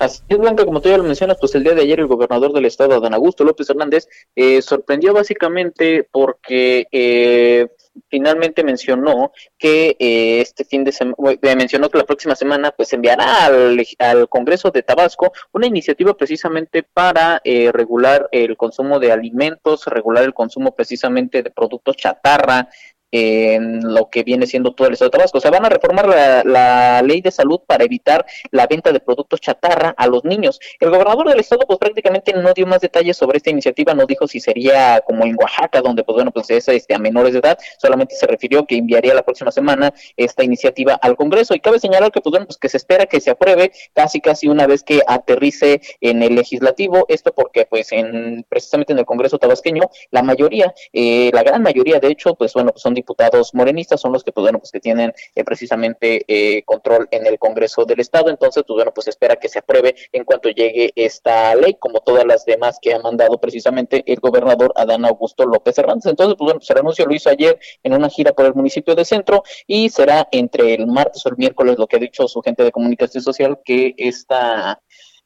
[0.00, 2.54] Así es, Blanca, como tú ya lo mencionas, pues el día de ayer el gobernador
[2.54, 7.68] del estado, don Augusto López Hernández, eh, sorprendió básicamente porque eh,
[8.08, 13.44] finalmente mencionó que eh, este fin de semana, mencionó que la próxima semana pues enviará
[13.44, 20.24] al, al, Congreso de Tabasco una iniciativa precisamente para regular el consumo de alimentos, regular
[20.24, 22.70] el consumo precisamente de productos chatarra,
[23.12, 25.38] en lo que viene siendo todo el estado de Tabasco.
[25.38, 26.06] O sea, van a reformar
[26.44, 30.60] la, ley de salud para evitar la venta de productos chatarra a los niños.
[30.78, 34.26] El gobernador del estado, pues prácticamente no dio más detalles sobre esta iniciativa, no dijo
[34.26, 37.58] si sería como en Oaxaca, donde, pues bueno, pues es este, a menores de edad,
[37.78, 41.54] solamente se refirió que enviaría la próxima semana esta iniciativa al Congreso.
[41.54, 44.48] Y cabe señalar que, pues bueno, pues que se espera que se apruebe casi, casi
[44.48, 47.06] una vez que aterrice en el legislativo.
[47.08, 51.98] Esto porque, pues, en precisamente en el Congreso tabasqueño, la mayoría, eh, la gran mayoría,
[51.98, 54.80] de hecho, pues bueno, pues son diputados morenistas son los que, pues, bueno, pues que
[54.80, 58.30] tienen eh, precisamente eh, control en el Congreso del Estado.
[58.30, 62.24] Entonces, pues bueno, pues espera que se apruebe en cuanto llegue esta ley, como todas
[62.24, 66.06] las demás que ha mandado precisamente el gobernador Adán Augusto López Hernández.
[66.06, 68.94] Entonces, pues bueno, pues el anuncio lo hizo ayer en una gira por el municipio
[68.94, 72.42] de Centro y será entre el martes o el miércoles, lo que ha dicho su
[72.42, 74.80] gente de comunicación social, que esta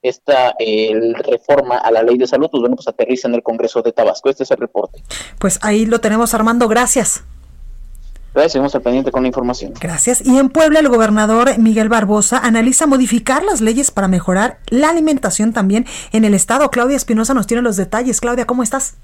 [0.04, 0.54] esta
[1.24, 4.28] reforma a la ley de salud, pues bueno, pues aterriza en el Congreso de Tabasco.
[4.28, 5.02] Este es el reporte.
[5.38, 6.68] Pues ahí lo tenemos, Armando.
[6.68, 7.24] Gracias.
[8.34, 9.72] Gracias, seguimos al pendiente con la información.
[9.80, 10.20] Gracias.
[10.26, 15.52] Y en Puebla, el gobernador Miguel Barbosa analiza modificar las leyes para mejorar la alimentación
[15.52, 16.68] también en el estado.
[16.70, 18.20] Claudia Espinosa nos tiene los detalles.
[18.20, 18.96] Claudia, ¿cómo estás?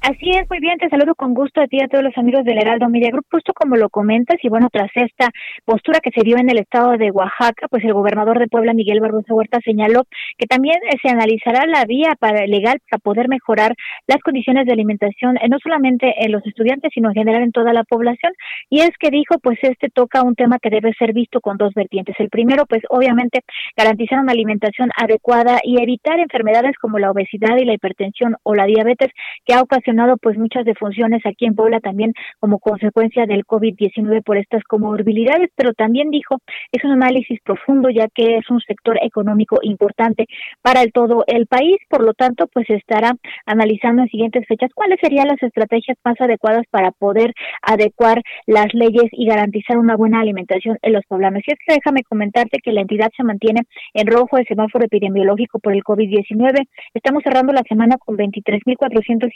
[0.00, 2.44] Así es, muy bien, te saludo con gusto a ti y a todos los amigos
[2.44, 5.30] del Heraldo Media Group, justo como lo comentas, y bueno, tras esta
[5.64, 9.00] postura que se dio en el estado de Oaxaca, pues el gobernador de Puebla, Miguel
[9.00, 10.04] Barbosa Huerta, señaló
[10.38, 13.74] que también eh, se analizará la vía para legal para poder mejorar
[14.06, 17.72] las condiciones de alimentación, eh, no solamente en los estudiantes, sino en general en toda
[17.72, 18.32] la población,
[18.70, 21.74] y es que dijo, pues este toca un tema que debe ser visto con dos
[21.74, 22.14] vertientes.
[22.20, 23.40] El primero, pues obviamente,
[23.76, 28.64] garantizar una alimentación adecuada y evitar enfermedades como la obesidad y la hipertensión o la
[28.64, 29.08] diabetes
[29.44, 29.87] que ha ocasionado
[30.20, 35.72] pues muchas defunciones aquí en Puebla también como consecuencia del COVID-19 por estas comorbilidades, pero
[35.72, 36.36] también dijo
[36.72, 40.26] es un análisis profundo ya que es un sector económico importante
[40.62, 43.12] para el todo el país, por lo tanto pues estará
[43.46, 47.32] analizando en siguientes fechas cuáles serían las estrategias más adecuadas para poder
[47.62, 51.42] adecuar las leyes y garantizar una buena alimentación en los poblanos.
[51.46, 53.62] Y es que déjame comentarte que la entidad se mantiene
[53.94, 56.66] en rojo el semáforo epidemiológico por el COVID-19.
[56.94, 59.30] Estamos cerrando la semana con 23.452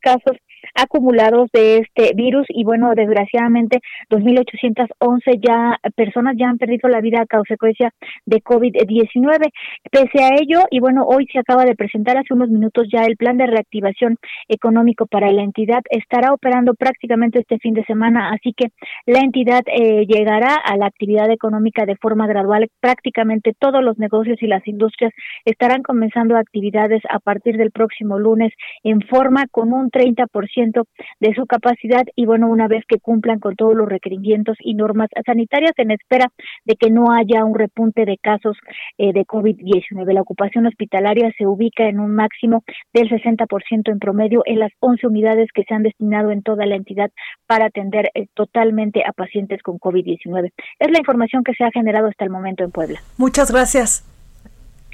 [0.00, 0.36] casos
[0.74, 7.22] acumulados de este virus y bueno, desgraciadamente 2.811 ya personas ya han perdido la vida
[7.22, 7.92] a consecuencia
[8.26, 9.50] de COVID-19.
[9.90, 13.16] Pese a ello, y bueno, hoy se acaba de presentar hace unos minutos ya el
[13.16, 14.16] plan de reactivación
[14.48, 15.82] económico para la entidad.
[15.90, 18.68] Estará operando prácticamente este fin de semana, así que
[19.06, 22.68] la entidad eh, llegará a la actividad económica de forma gradual.
[22.80, 25.12] Prácticamente todos los negocios y las industrias
[25.44, 28.52] estarán comenzando actividades a partir del próximo lunes
[28.84, 30.84] en forma con un 30%
[31.20, 35.08] de su capacidad y bueno, una vez que cumplan con todos los requerimientos y normas
[35.24, 36.26] sanitarias en espera
[36.64, 38.56] de que no haya un repunte de casos
[38.98, 40.12] eh, de COVID-19.
[40.12, 42.62] La ocupación hospitalaria se ubica en un máximo
[42.92, 46.76] del 60% en promedio en las 11 unidades que se han destinado en toda la
[46.76, 47.10] entidad
[47.46, 50.52] para atender eh, totalmente a pacientes con COVID-19.
[50.78, 53.00] Es la información que se ha generado hasta el momento en Puebla.
[53.16, 54.17] Muchas gracias.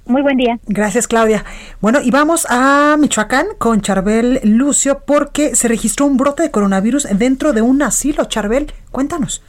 [0.06, 0.58] Muy buen día.
[0.66, 1.44] Gracias, Claudia.
[1.80, 7.08] Bueno, y vamos a Michoacán con Charbel Lucio porque se registró un brote de coronavirus
[7.18, 8.26] dentro de un asilo.
[8.26, 9.42] Charbel, cuéntanos.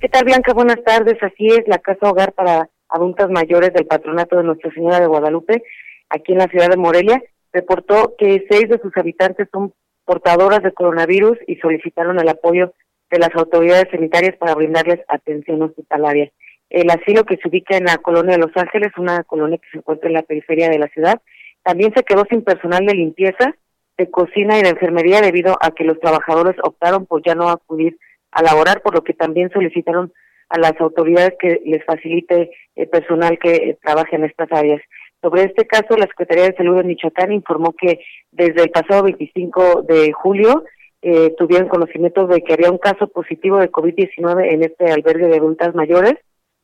[0.00, 0.54] ¿Qué tal, Blanca?
[0.54, 1.22] Buenas tardes.
[1.22, 5.62] Así es, la Casa Hogar para Adultas Mayores del Patronato de Nuestra Señora de Guadalupe,
[6.08, 7.22] aquí en la ciudad de Morelia,
[7.52, 9.74] reportó que seis de sus habitantes son
[10.04, 12.72] portadoras de coronavirus y solicitaron el apoyo
[13.10, 16.30] de las autoridades sanitarias para brindarles atención hospitalaria
[16.74, 19.78] el asilo que se ubica en la colonia de Los Ángeles, una colonia que se
[19.78, 21.20] encuentra en la periferia de la ciudad.
[21.62, 23.54] También se quedó sin personal de limpieza,
[23.96, 27.96] de cocina y de enfermería debido a que los trabajadores optaron por ya no acudir
[28.32, 30.12] a laborar, por lo que también solicitaron
[30.48, 34.82] a las autoridades que les facilite el personal que trabaje en estas áreas.
[35.22, 38.00] Sobre este caso, la Secretaría de Salud de Michoacán informó que
[38.32, 40.64] desde el pasado 25 de julio
[41.02, 45.36] eh, tuvieron conocimiento de que había un caso positivo de COVID-19 en este albergue de
[45.36, 46.14] adultas mayores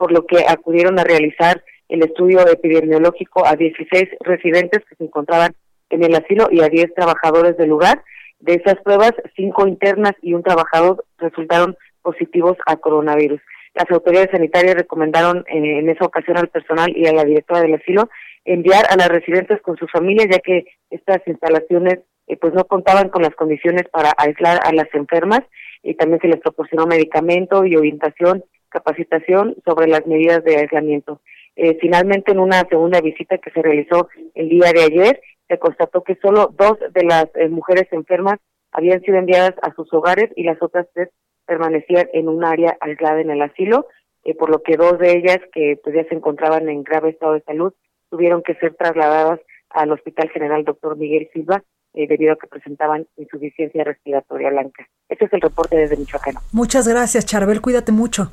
[0.01, 5.53] por lo que acudieron a realizar el estudio epidemiológico a 16 residentes que se encontraban
[5.91, 8.03] en el asilo y a 10 trabajadores del lugar.
[8.39, 13.43] De esas pruebas, cinco internas y un trabajador resultaron positivos a coronavirus.
[13.75, 18.09] Las autoridades sanitarias recomendaron en esa ocasión al personal y a la directora del asilo
[18.47, 23.11] enviar a las residentes con sus familias, ya que estas instalaciones eh, pues no contaban
[23.11, 25.41] con las condiciones para aislar a las enfermas
[25.83, 31.21] y también se les proporcionó medicamento y orientación capacitación sobre las medidas de aislamiento.
[31.57, 36.03] Eh, finalmente, en una segunda visita que se realizó el día de ayer, se constató
[36.03, 38.39] que solo dos de las eh, mujeres enfermas
[38.73, 41.11] habían sido enviadas a sus hogares y las otras tres
[41.45, 43.87] permanecían en un área aislada en el asilo,
[44.25, 47.33] eh, por lo que dos de ellas, que pues, ya se encontraban en grave estado
[47.33, 47.75] de salud,
[48.09, 49.41] tuvieron que ser trasladadas
[49.71, 50.97] al Hospital General Dr.
[50.97, 51.63] Miguel Silva
[51.93, 54.87] debido a que presentaban insuficiencia respiratoria blanca.
[55.09, 56.35] Este es el reporte desde Michoacán.
[56.53, 57.61] Muchas gracias, Charbel.
[57.61, 58.31] Cuídate mucho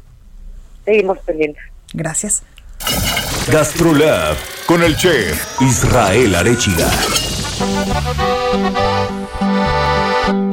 [0.88, 1.64] seguimos pendientes.
[1.94, 2.44] Gracias.
[3.52, 6.90] GastroLab con el chef Israel Arechiga.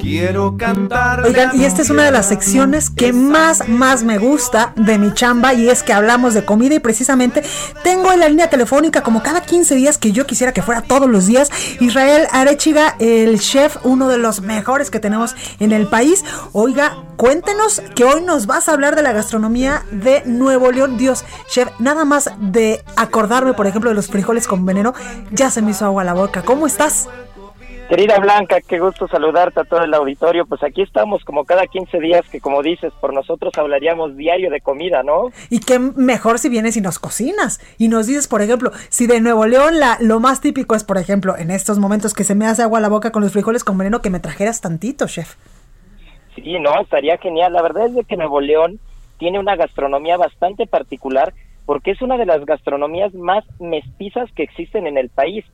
[0.01, 1.25] Quiero cantar.
[1.25, 5.13] Oigan, y esta es una de las secciones que más, más me gusta de mi
[5.15, 7.43] chamba y es que hablamos de comida y precisamente
[7.83, 11.09] tengo en la línea telefónica como cada 15 días que yo quisiera que fuera todos
[11.09, 11.51] los días
[11.81, 16.25] Israel Arechiga, el chef, uno de los mejores que tenemos en el país.
[16.53, 20.99] Oiga, cuéntenos que hoy nos vas a hablar de la gastronomía de Nuevo León.
[20.99, 24.95] Dios, chef, nada más de acordarme, por ejemplo, de los frijoles con veneno,
[25.33, 26.43] ya se me hizo agua a la boca.
[26.43, 27.09] ¿Cómo estás?
[27.89, 30.47] Querida Blanca, qué gusto saludarte a todo el auditorio.
[30.47, 34.63] Pues aquí estamos como cada 15 días que como dices, por nosotros hablaríamos diario de
[34.63, 35.31] comida, ¿no?
[35.51, 39.21] Y qué mejor si vienes y nos cocinas y nos dices, por ejemplo, si de
[39.21, 42.47] Nuevo León la, lo más típico es, por ejemplo, en estos momentos que se me
[42.47, 45.35] hace agua a la boca con los frijoles con veneno, que me trajeras tantito, chef.
[46.35, 47.53] Sí, no, estaría genial.
[47.53, 48.81] La verdad es de que Nuevo León
[49.19, 51.35] tiene una gastronomía bastante particular
[51.67, 55.45] porque es una de las gastronomías más mestizas que existen en el país.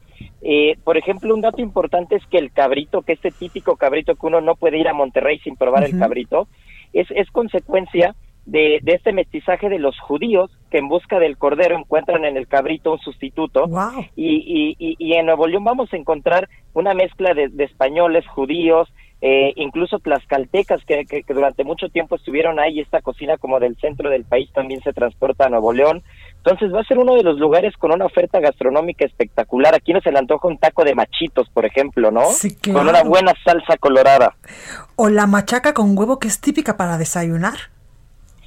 [0.42, 4.26] Eh, por ejemplo, un dato importante es que el cabrito, que este típico cabrito que
[4.26, 6.48] uno no puede ir a Monterrey sin probar el cabrito,
[6.92, 8.14] es, es consecuencia
[8.46, 12.48] de, de, este mestizaje de los judíos que en busca del cordero encuentran en el
[12.48, 13.68] cabrito un sustituto.
[14.16, 18.92] Y, y, y, en Nuevo León vamos a encontrar una mezcla de, de españoles, judíos,
[19.22, 24.08] eh, incluso tlaxcaltecas que, que, durante mucho tiempo estuvieron ahí, esta cocina como del centro
[24.08, 26.02] del país también se transporta a Nuevo León.
[26.36, 29.74] Entonces va a ser uno de los lugares con una oferta gastronómica espectacular.
[29.74, 32.22] Aquí no se le antoja un taco de machitos, por ejemplo, ¿no?
[32.72, 34.34] Con una buena salsa colorada.
[34.96, 37.58] O la machaca con huevo que es típica para desayunar.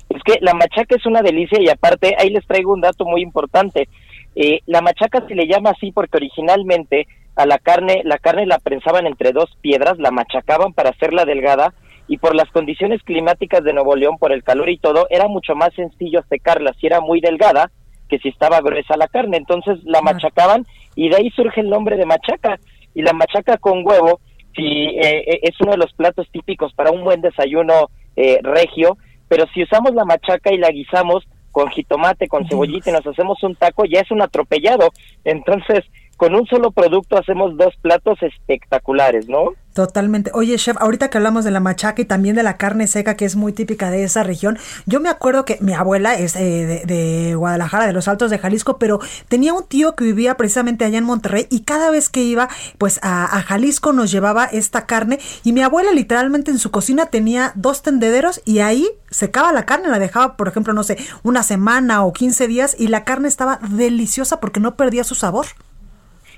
[0.10, 3.22] Es que la machaca es una delicia y aparte ahí les traigo un dato muy
[3.22, 3.88] importante.
[4.36, 8.60] Eh, la machaca se le llama así porque originalmente a la carne, la carne la
[8.60, 11.74] prensaban entre dos piedras, la machacaban para hacerla delgada
[12.08, 15.56] y por las condiciones climáticas de Nuevo León, por el calor y todo, era mucho
[15.56, 17.72] más sencillo secarla si era muy delgada
[18.10, 19.38] que si estaba gruesa la carne.
[19.38, 20.66] Entonces la machacaban
[20.96, 22.60] y de ahí surge el nombre de machaca.
[22.94, 24.20] Y la machaca con huevo,
[24.56, 28.98] si eh, eh, es uno de los platos típicos para un buen desayuno eh, regio,
[29.28, 33.42] pero si usamos la machaca y la guisamos con jitomate, con cebollita y nos hacemos
[33.44, 34.90] un taco, ya es un atropellado.
[35.24, 35.84] Entonces,
[36.24, 39.56] con un solo producto hacemos dos platos espectaculares, ¿no?
[39.74, 40.32] Totalmente.
[40.34, 43.26] Oye, chef, ahorita que hablamos de la machaca y también de la carne seca, que
[43.26, 47.36] es muy típica de esa región, yo me acuerdo que mi abuela es eh, de,
[47.36, 51.04] Guadalajara, de los Altos de Jalisco, pero tenía un tío que vivía precisamente allá en
[51.04, 52.48] Monterrey y cada vez que iba,
[52.78, 57.08] pues a, a Jalisco nos llevaba esta carne y mi abuela literalmente en su cocina
[57.08, 61.44] tenía dos tendederos y ahí secaba la carne, la dejaba, por ejemplo, no sé, una
[61.44, 65.48] semana o 15 días y la carne estaba deliciosa porque no perdía su sabor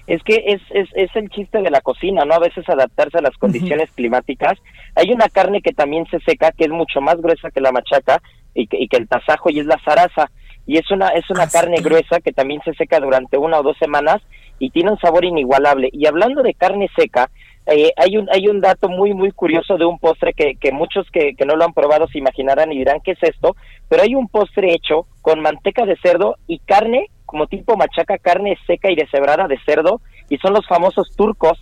[0.07, 2.35] es que es, es, es el chiste de la cocina, ¿no?
[2.35, 4.53] A veces adaptarse a las condiciones climáticas.
[4.95, 8.21] Hay una carne que también se seca, que es mucho más gruesa que la machaca
[8.53, 10.29] y que, y que el tasajo, y es la zaraza.
[10.67, 13.63] Y es una, es una ah, carne gruesa que también se seca durante una o
[13.63, 14.21] dos semanas
[14.59, 15.89] y tiene un sabor inigualable.
[15.91, 17.29] Y hablando de carne seca,
[17.67, 21.09] eh, hay un hay un dato muy muy curioso de un postre que, que muchos
[21.11, 23.55] que, que no lo han probado se imaginarán y dirán qué es esto,
[23.89, 28.57] pero hay un postre hecho con manteca de cerdo y carne como tipo machaca, carne
[28.65, 31.59] seca y deshebrada de cerdo, y son los famosos turcos.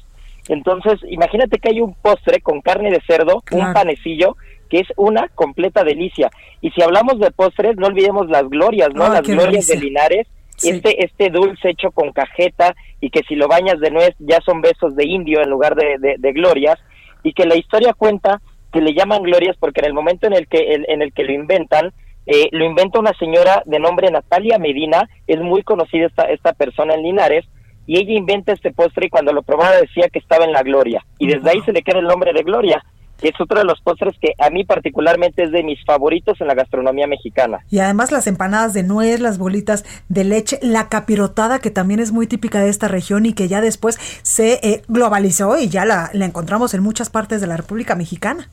[0.48, 4.38] Entonces, imagínate que hay un postre con carne de cerdo, un panecillo,
[4.70, 6.30] que es una completa delicia.
[6.62, 9.10] Y si hablamos de postres, no olvidemos las glorias, ¿no?
[9.10, 10.28] las glorias de Linares,
[10.62, 14.62] este, este dulce hecho con cajeta y que si lo bañas de nuez ya son
[14.62, 16.78] besos de indio en lugar de, de, glorias,
[17.24, 20.48] y que la historia cuenta que le llaman glorias porque en el momento en el
[20.48, 21.94] que, en el que lo inventan,
[22.26, 26.94] eh, lo inventa una señora de nombre Natalia Medina, es muy conocida esta, esta persona
[26.94, 27.46] en Linares,
[27.86, 31.06] y ella inventa este postre y cuando lo probaba decía que estaba en la gloria,
[31.20, 32.84] y desde ahí se le queda el nombre de gloria,
[33.20, 36.48] que es otro de los postres que a mí particularmente es de mis favoritos en
[36.48, 37.60] la gastronomía mexicana.
[37.70, 42.12] Y además las empanadas de nuez, las bolitas de leche, la capirotada que también es
[42.12, 46.10] muy típica de esta región y que ya después se eh, globalizó y ya la,
[46.12, 48.50] la encontramos en muchas partes de la República Mexicana.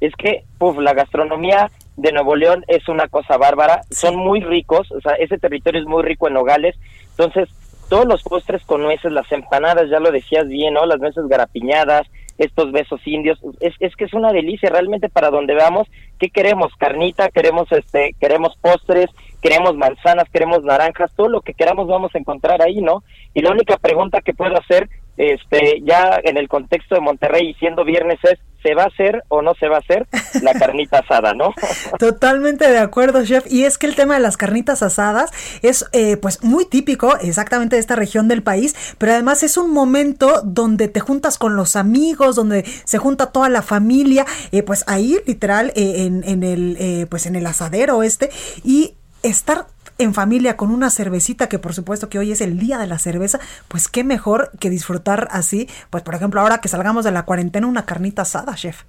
[0.00, 4.90] Es que, puf, la gastronomía de Nuevo León es una cosa bárbara, son muy ricos,
[4.92, 6.76] o sea, ese territorio es muy rico en nogales,
[7.10, 7.48] entonces
[7.88, 10.86] todos los postres con nueces, las empanadas, ya lo decías bien, ¿no?
[10.86, 12.06] Las nueces garapiñadas,
[12.38, 15.86] estos besos indios, es, es que es una delicia realmente para donde vamos,
[16.18, 16.72] ¿qué queremos?
[16.76, 22.18] Carnita, queremos este, queremos postres, queremos manzanas, queremos naranjas, todo lo que queramos vamos a
[22.18, 23.04] encontrar ahí, ¿no?
[23.34, 27.54] Y la única pregunta que puedo hacer, este, ya en el contexto de Monterrey y
[27.54, 30.06] siendo viernes es, ¿se va a hacer o no se va a hacer
[30.42, 31.54] la carnita asada, no?
[31.98, 33.44] Totalmente de acuerdo, chef.
[33.50, 35.30] Y es que el tema de las carnitas asadas
[35.62, 39.70] es eh, pues muy típico exactamente de esta región del país, pero además es un
[39.70, 44.84] momento donde te juntas con los amigos, donde se junta toda la familia, eh, pues
[44.88, 48.30] ahí literal eh, en, en, el pues en el asadero este
[48.64, 49.66] y estar
[49.98, 52.98] en familia con una cervecita, que por supuesto que hoy es el día de la
[52.98, 53.38] cerveza,
[53.68, 57.66] pues qué mejor que disfrutar así, pues por ejemplo ahora que salgamos de la cuarentena
[57.66, 58.82] una carnita asada, chef.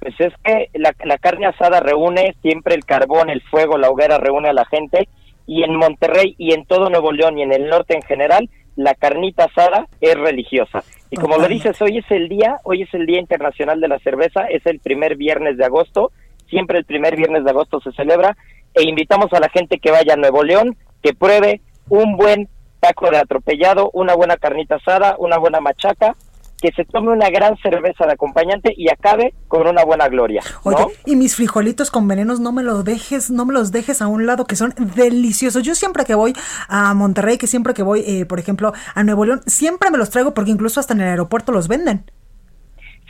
[0.00, 4.18] Pues es que la, la carne asada reúne siempre el carbón, el fuego, la hoguera
[4.18, 5.08] reúne a la gente.
[5.46, 8.94] Y en Monterrey y en todo Nuevo León y en el norte en general, la
[8.94, 10.82] carnita asada es religiosa.
[11.10, 13.98] Y como lo dices, hoy es el día, hoy es el Día Internacional de la
[13.98, 16.10] Cerveza, es el primer viernes de agosto,
[16.48, 18.36] siempre el primer viernes de agosto se celebra
[18.74, 22.48] e invitamos a la gente que vaya a Nuevo León, que pruebe un buen
[22.80, 26.16] taco de atropellado, una buena carnita asada, una buena machaca,
[26.62, 30.42] que se tome una gran cerveza de acompañante y acabe con una buena gloria.
[30.62, 34.06] Oye, y mis frijolitos con venenos no me los dejes, no me los dejes a
[34.06, 35.64] un lado, que son deliciosos.
[35.64, 36.34] Yo siempre que voy
[36.68, 40.10] a Monterrey, que siempre que voy, eh, por ejemplo, a Nuevo León, siempre me los
[40.10, 42.04] traigo porque incluso hasta en el aeropuerto los venden.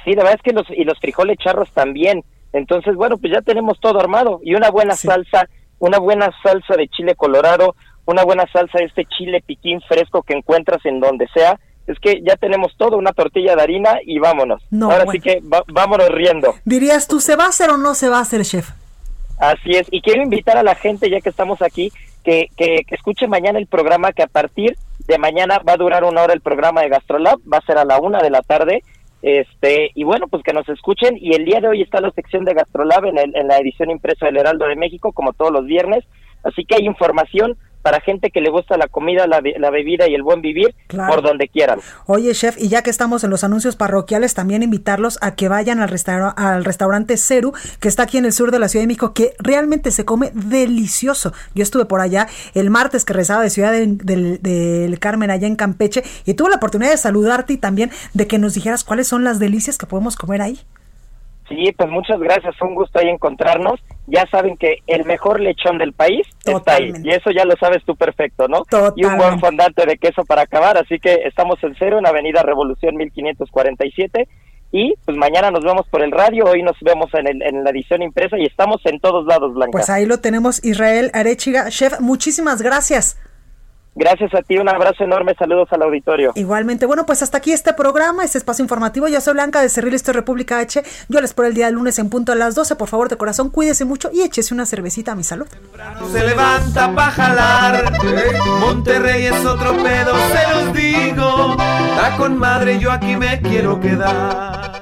[0.03, 2.25] Sí, la verdad es que los, y los frijoles charros también.
[2.53, 5.49] Entonces, bueno, pues ya tenemos todo armado y una buena salsa,
[5.79, 7.75] una buena salsa de chile colorado,
[8.05, 11.59] una buena salsa de este chile piquín fresco que encuentras en donde sea.
[11.87, 14.63] Es que ya tenemos todo, una tortilla de harina y vámonos.
[14.81, 16.55] Ahora sí que vámonos riendo.
[16.65, 18.71] Dirías tú, ¿se va a hacer o no se va a hacer, chef?
[19.39, 21.93] Así es, y quiero invitar a la gente, ya que estamos aquí,
[22.23, 24.77] que, que, que escuche mañana el programa, que a partir
[25.09, 27.85] de mañana va a durar una hora el programa de Gastrolab, va a ser a
[27.85, 28.85] la una de la tarde,
[29.23, 32.45] este y bueno, pues que nos escuchen, y el día de hoy está la sección
[32.45, 35.65] de Gastrolab en, el, en la edición impresa del Heraldo de México, como todos los
[35.65, 36.05] viernes,
[36.43, 40.15] así que hay información para gente que le gusta la comida, la, la bebida y
[40.15, 41.81] el buen vivir por donde quieran.
[42.07, 45.81] Oye, chef, y ya que estamos en los anuncios parroquiales, también invitarlos a que vayan
[45.81, 45.91] al,
[46.37, 49.35] al restaurante Ceru, que está aquí en el sur de la Ciudad de México, que
[49.39, 51.33] realmente se come delicioso.
[51.55, 56.03] Yo estuve por allá el martes que rezaba de Ciudad del Carmen, allá en Campeche,
[56.25, 59.39] y tuve la oportunidad de saludarte y también de que nos dijeras cuáles son las
[59.39, 60.61] delicias que podemos comer ahí.
[61.49, 63.81] Sí, pues muchas gracias, fue un gusto ahí encontrarnos.
[64.07, 67.85] Ya saben que el mejor lechón del país está ahí, y eso ya lo sabes
[67.85, 68.65] tú perfecto, ¿no?
[68.97, 72.43] Y un buen fondante de queso para acabar, así que estamos en cero en Avenida
[72.43, 74.29] Revolución 1547
[74.73, 77.71] y pues mañana nos vemos por el radio, hoy nos vemos en, el, en la
[77.71, 79.73] edición impresa y estamos en todos lados, Blanca.
[79.73, 81.69] Pues ahí lo tenemos, Israel Arechiga.
[81.69, 83.19] Chef, muchísimas gracias.
[83.95, 86.33] Gracias a ti, un abrazo enorme, saludos al auditorio.
[86.35, 89.07] Igualmente, bueno, pues hasta aquí este programa, este espacio informativo.
[89.09, 90.83] Yo soy Blanca de Cerril, esto República H.
[91.11, 92.77] Yo les espero el día lunes en punto a las 12.
[92.77, 95.47] Por favor, de corazón, cuídese mucho y échese una cervecita a mi salud.
[96.11, 97.93] Se levanta para jalar,
[98.61, 101.57] Monterrey es otro pedo, se los digo.
[101.91, 104.82] Está con madre, yo aquí me quiero quedar.